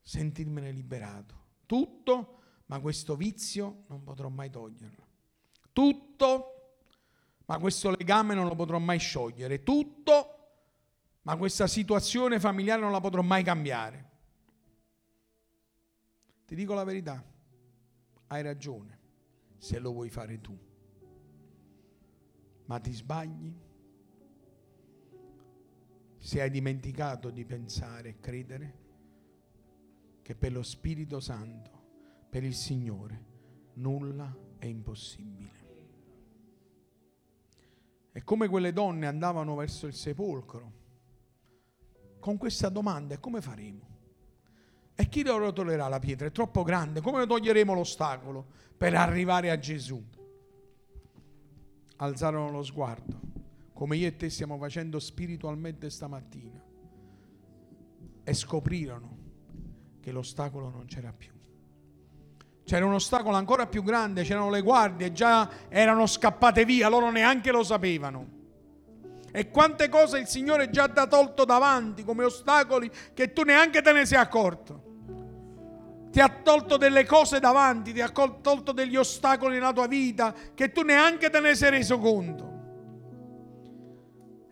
sentirmene 0.01 0.71
liberato. 0.71 1.35
Tutto, 1.67 2.39
ma 2.67 2.81
questo 2.81 3.17
vizio 3.17 3.83
non 3.89 4.03
potrò 4.03 4.31
mai 4.31 4.49
toglierlo. 4.49 5.07
Tutto, 5.75 6.79
ma 7.45 7.59
questo 7.59 7.91
legame 7.91 8.33
non 8.33 8.47
lo 8.47 8.55
potrò 8.55 8.79
mai 8.79 8.99
sciogliere. 8.99 9.63
Tutto, 9.63 10.39
ma 11.21 11.37
questa 11.37 11.67
situazione 11.67 12.41
familiare 12.41 12.81
non 12.81 12.93
la 12.93 13.01
potrò 13.01 13.21
mai 13.21 13.43
cambiare. 13.43 14.10
Ti 16.51 16.57
dico 16.57 16.75
la 16.75 16.83
verità, 16.83 17.25
hai 18.27 18.43
ragione 18.43 18.99
se 19.57 19.79
lo 19.79 19.93
vuoi 19.93 20.11
fare 20.11 20.41
tu, 20.41 20.59
ma 22.65 22.81
ti 22.81 22.93
sbagli 22.93 23.55
se 26.19 26.41
hai 26.41 26.51
dimenticato 26.51 27.31
di 27.31 27.45
pensare 27.45 28.09
e 28.09 28.19
credere 28.19 28.79
che 30.23 30.35
per 30.35 30.51
lo 30.51 30.65
Spirito 30.65 31.21
Santo, 31.21 31.71
per 32.29 32.43
il 32.43 32.57
Signore, 32.57 33.25
nulla 33.75 34.37
è 34.59 34.67
impossibile. 34.67 35.69
È 38.11 38.25
come 38.25 38.49
quelle 38.49 38.73
donne 38.73 39.07
andavano 39.07 39.55
verso 39.55 39.87
il 39.87 39.95
sepolcro 39.95 40.73
con 42.19 42.37
questa 42.39 42.69
domanda, 42.69 43.19
come 43.19 43.41
faremo? 43.41 43.90
E 45.01 45.09
chi 45.09 45.25
lo 45.25 45.39
rotolerà 45.39 45.89
la 45.89 45.99
pietra? 45.99 46.27
È 46.27 46.31
troppo 46.31 46.63
grande, 46.63 47.01
come 47.01 47.27
toglieremo 47.27 47.73
l'ostacolo 47.73 48.45
per 48.77 48.95
arrivare 48.95 49.51
a 49.51 49.59
Gesù? 49.59 49.99
Alzarono 51.97 52.51
lo 52.51 52.63
sguardo, 52.63 53.19
come 53.73 53.97
io 53.97 54.09
e 54.09 54.17
te 54.17 54.29
stiamo 54.29 54.59
facendo 54.59 54.99
spiritualmente 54.99 55.89
stamattina, 55.89 56.63
e 58.23 58.35
scoprirono 58.35 59.17
che 60.03 60.13
l'ostacolo 60.13 60.69
non 60.69 60.85
c'era 60.85 61.15
più. 61.17 61.33
C'era 62.63 62.85
un 62.85 62.93
ostacolo 62.93 63.37
ancora 63.37 63.67
più 63.67 63.83
grande, 63.83 64.23
c'erano 64.23 64.51
le 64.51 64.61
guardie, 64.61 65.13
già 65.13 65.51
erano 65.71 66.05
scappate 66.05 66.67
via, 66.67 66.91
loro 66.91 67.11
neanche 67.11 67.51
lo 67.51 67.63
sapevano. 67.63 68.29
E 69.33 69.49
quante 69.49 69.89
cose 69.89 70.19
il 70.19 70.27
Signore 70.27 70.69
già 70.69 70.89
ti 70.91 70.99
ha 70.99 71.07
tolto 71.07 71.47
davanti 71.47 72.05
come 72.05 72.25
ostacoli 72.25 72.91
che 73.15 73.33
tu 73.33 73.45
neanche 73.45 73.81
te 73.81 73.93
ne 73.93 74.05
sei 74.05 74.19
accorto. 74.19 74.89
Ti 76.11 76.21
ha 76.21 76.29
tolto 76.29 76.77
delle 76.77 77.05
cose 77.07 77.39
davanti, 77.39 77.93
ti 77.93 78.01
ha 78.01 78.09
tolto 78.09 78.73
degli 78.73 78.97
ostacoli 78.97 79.55
nella 79.55 79.73
tua 79.73 79.87
vita 79.87 80.35
che 80.55 80.73
tu 80.73 80.83
neanche 80.83 81.31
te 81.31 81.41
ne 81.41 81.55
sei 81.55 81.71
reso 81.71 81.99
conto. 81.99 82.49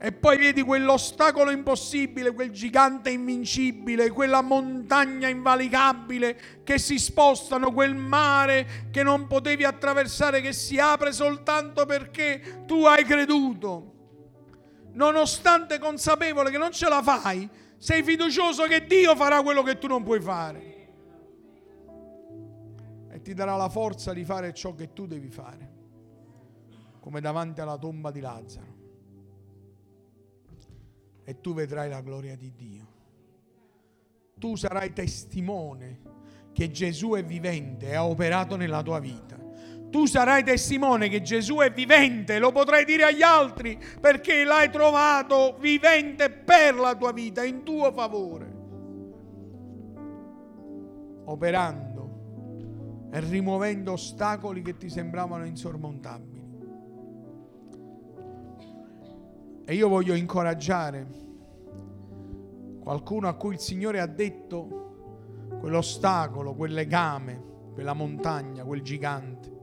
E 0.00 0.12
poi 0.12 0.38
vedi 0.38 0.62
quell'ostacolo 0.62 1.50
impossibile, 1.50 2.32
quel 2.32 2.52
gigante 2.52 3.10
invincibile, 3.10 4.10
quella 4.10 4.42
montagna 4.42 5.26
invalicabile 5.26 6.60
che 6.62 6.78
si 6.78 7.00
spostano, 7.00 7.72
quel 7.72 7.96
mare 7.96 8.86
che 8.92 9.02
non 9.02 9.26
potevi 9.26 9.64
attraversare, 9.64 10.40
che 10.40 10.52
si 10.52 10.78
apre 10.78 11.10
soltanto 11.10 11.84
perché 11.84 12.62
tu 12.66 12.84
hai 12.84 13.04
creduto 13.04 13.94
nonostante 14.92 15.78
consapevole 15.78 16.50
che 16.50 16.58
non 16.58 16.72
ce 16.72 16.88
la 16.88 17.02
fai, 17.02 17.48
sei 17.76 18.02
fiducioso 18.02 18.64
che 18.64 18.86
Dio 18.86 19.14
farà 19.16 19.42
quello 19.42 19.62
che 19.62 19.78
tu 19.78 19.86
non 19.86 20.02
puoi 20.02 20.20
fare. 20.20 20.67
E 23.18 23.22
ti 23.22 23.34
darà 23.34 23.56
la 23.56 23.68
forza 23.68 24.12
di 24.12 24.24
fare 24.24 24.54
ciò 24.54 24.76
che 24.76 24.92
tu 24.92 25.08
devi 25.08 25.28
fare, 25.28 25.72
come 27.00 27.20
davanti 27.20 27.60
alla 27.60 27.76
tomba 27.76 28.12
di 28.12 28.20
Lazzaro. 28.20 28.76
E 31.24 31.40
tu 31.40 31.52
vedrai 31.52 31.88
la 31.88 32.00
gloria 32.00 32.36
di 32.36 32.52
Dio. 32.54 32.86
Tu 34.38 34.54
sarai 34.54 34.92
testimone 34.92 36.00
che 36.52 36.70
Gesù 36.70 37.14
è 37.14 37.24
vivente 37.24 37.88
e 37.88 37.96
ha 37.96 38.06
operato 38.06 38.54
nella 38.54 38.82
tua 38.84 39.00
vita 39.00 39.36
tu 39.90 40.04
sarai 40.04 40.44
testimone 40.44 41.08
che 41.08 41.22
Gesù 41.22 41.56
è 41.56 41.72
vivente, 41.72 42.38
lo 42.38 42.52
potrai 42.52 42.84
dire 42.84 43.04
agli 43.04 43.22
altri 43.22 43.82
perché 43.98 44.44
l'hai 44.44 44.70
trovato 44.70 45.56
vivente 45.58 46.28
per 46.28 46.74
la 46.74 46.94
tua 46.94 47.10
vita, 47.12 47.42
in 47.42 47.62
tuo 47.62 47.90
favore, 47.90 48.54
operando 51.24 51.87
e 53.10 53.20
rimuovendo 53.20 53.92
ostacoli 53.92 54.62
che 54.62 54.76
ti 54.76 54.88
sembravano 54.88 55.44
insormontabili. 55.44 56.46
E 59.64 59.74
io 59.74 59.88
voglio 59.88 60.14
incoraggiare 60.14 61.06
qualcuno 62.80 63.28
a 63.28 63.34
cui 63.34 63.54
il 63.54 63.60
Signore 63.60 64.00
ha 64.00 64.06
detto 64.06 65.46
quell'ostacolo, 65.60 66.54
quel 66.54 66.72
legame, 66.72 67.42
quella 67.74 67.92
montagna, 67.92 68.64
quel 68.64 68.82
gigante 68.82 69.56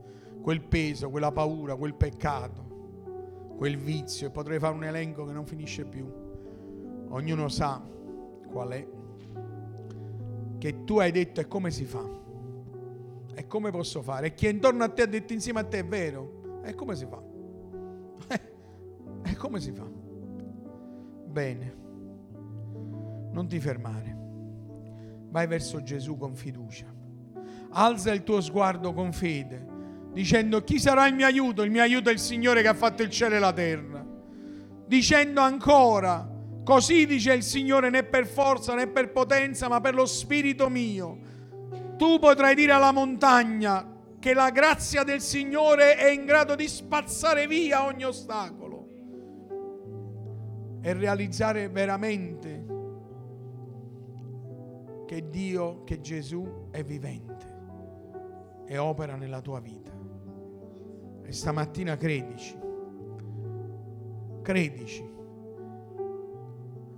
quel 0.46 0.62
peso, 0.62 1.10
quella 1.10 1.32
paura, 1.32 1.74
quel 1.74 1.96
peccato, 1.96 3.54
quel 3.56 3.76
vizio, 3.76 4.28
e 4.28 4.30
potrei 4.30 4.60
fare 4.60 4.76
un 4.76 4.84
elenco 4.84 5.24
che 5.24 5.32
non 5.32 5.44
finisce 5.44 5.84
più. 5.84 6.08
Ognuno 7.08 7.48
sa 7.48 7.82
qual 8.48 8.68
è. 8.68 8.88
Che 10.56 10.84
tu 10.84 11.00
hai 11.00 11.10
detto 11.10 11.40
e 11.40 11.48
come 11.48 11.72
si 11.72 11.84
fa? 11.84 12.25
Come 13.48 13.70
posso 13.70 14.02
fare? 14.02 14.28
E 14.28 14.34
chi 14.34 14.46
è 14.46 14.50
intorno 14.50 14.84
a 14.84 14.88
te 14.88 15.02
ha 15.02 15.06
detto 15.06 15.32
insieme 15.32 15.60
a 15.60 15.64
te 15.64 15.78
è 15.80 15.84
vero? 15.84 16.60
E 16.64 16.74
come 16.74 16.94
si 16.96 17.06
fa? 17.06 17.22
E 19.24 19.34
come 19.36 19.60
si 19.60 19.72
fa? 19.72 19.86
Bene, 21.26 21.76
non 23.32 23.46
ti 23.48 23.58
fermare. 23.60 24.16
vai 25.30 25.46
verso 25.46 25.82
Gesù 25.82 26.16
con 26.16 26.34
fiducia. 26.34 26.86
Alza 27.70 28.12
il 28.12 28.22
tuo 28.22 28.40
sguardo 28.40 28.92
con 28.94 29.12
fede, 29.12 29.66
dicendo 30.12 30.62
chi 30.64 30.78
sarà 30.78 31.06
il 31.06 31.14
mio 31.14 31.26
aiuto? 31.26 31.62
Il 31.62 31.70
mio 31.70 31.82
aiuto 31.82 32.08
è 32.08 32.12
il 32.12 32.18
Signore 32.18 32.62
che 32.62 32.68
ha 32.68 32.74
fatto 32.74 33.02
il 33.02 33.10
cielo 33.10 33.34
e 33.34 33.38
la 33.38 33.52
terra. 33.52 34.04
Dicendo 34.86 35.40
ancora, 35.40 36.26
così 36.64 37.04
dice 37.04 37.34
il 37.34 37.42
Signore, 37.42 37.90
né 37.90 38.04
per 38.04 38.26
forza 38.26 38.74
né 38.74 38.86
per 38.86 39.12
potenza, 39.12 39.68
ma 39.68 39.80
per 39.80 39.94
lo 39.94 40.06
spirito 40.06 40.70
mio. 40.70 41.25
Tu 41.96 42.18
potrai 42.18 42.54
dire 42.54 42.72
alla 42.72 42.92
montagna 42.92 43.94
che 44.18 44.34
la 44.34 44.50
grazia 44.50 45.02
del 45.02 45.20
Signore 45.20 45.96
è 45.96 46.10
in 46.10 46.24
grado 46.24 46.54
di 46.54 46.68
spazzare 46.68 47.46
via 47.46 47.84
ogni 47.84 48.04
ostacolo 48.04 48.88
e 50.82 50.92
realizzare 50.92 51.68
veramente 51.68 52.64
che 55.06 55.30
Dio, 55.30 55.84
che 55.84 56.00
Gesù 56.00 56.68
è 56.70 56.82
vivente 56.82 57.54
e 58.66 58.76
opera 58.78 59.14
nella 59.14 59.40
tua 59.40 59.60
vita. 59.60 59.92
E 61.22 61.32
stamattina 61.32 61.96
credici, 61.96 62.58
credici. 64.42 65.14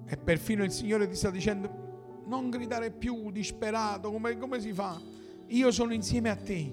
E 0.07 0.17
perfino 0.17 0.65
il 0.65 0.71
Signore 0.71 1.07
ti 1.07 1.15
sta 1.15 1.31
dicendo, 1.31 1.88
non 2.29 2.51
gridare 2.51 2.91
più 2.91 3.31
disperato, 3.31 4.13
come, 4.13 4.37
come 4.37 4.61
si 4.61 4.73
fa? 4.73 5.01
Io 5.47 5.71
sono 5.71 5.93
insieme 5.93 6.29
a 6.29 6.37
te. 6.37 6.73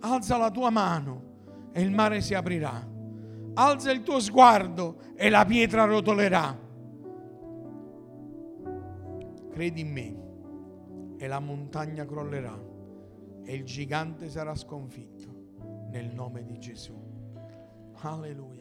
Alza 0.00 0.36
la 0.36 0.50
tua 0.50 0.70
mano 0.70 1.68
e 1.72 1.82
il 1.82 1.90
mare 1.90 2.20
si 2.20 2.34
aprirà. 2.34 2.86
Alza 3.54 3.90
il 3.90 4.02
tuo 4.02 4.18
sguardo 4.18 5.00
e 5.14 5.28
la 5.28 5.44
pietra 5.44 5.84
rotolerà. 5.84 6.66
Credi 9.50 9.80
in 9.80 9.90
me 9.90 10.16
e 11.18 11.26
la 11.26 11.40
montagna 11.40 12.06
crollerà 12.06 12.56
e 13.44 13.54
il 13.54 13.64
gigante 13.64 14.30
sarà 14.30 14.54
sconfitto 14.54 15.88
nel 15.90 16.12
nome 16.14 16.44
di 16.44 16.58
Gesù. 16.58 16.96
Alleluia. 18.00 18.57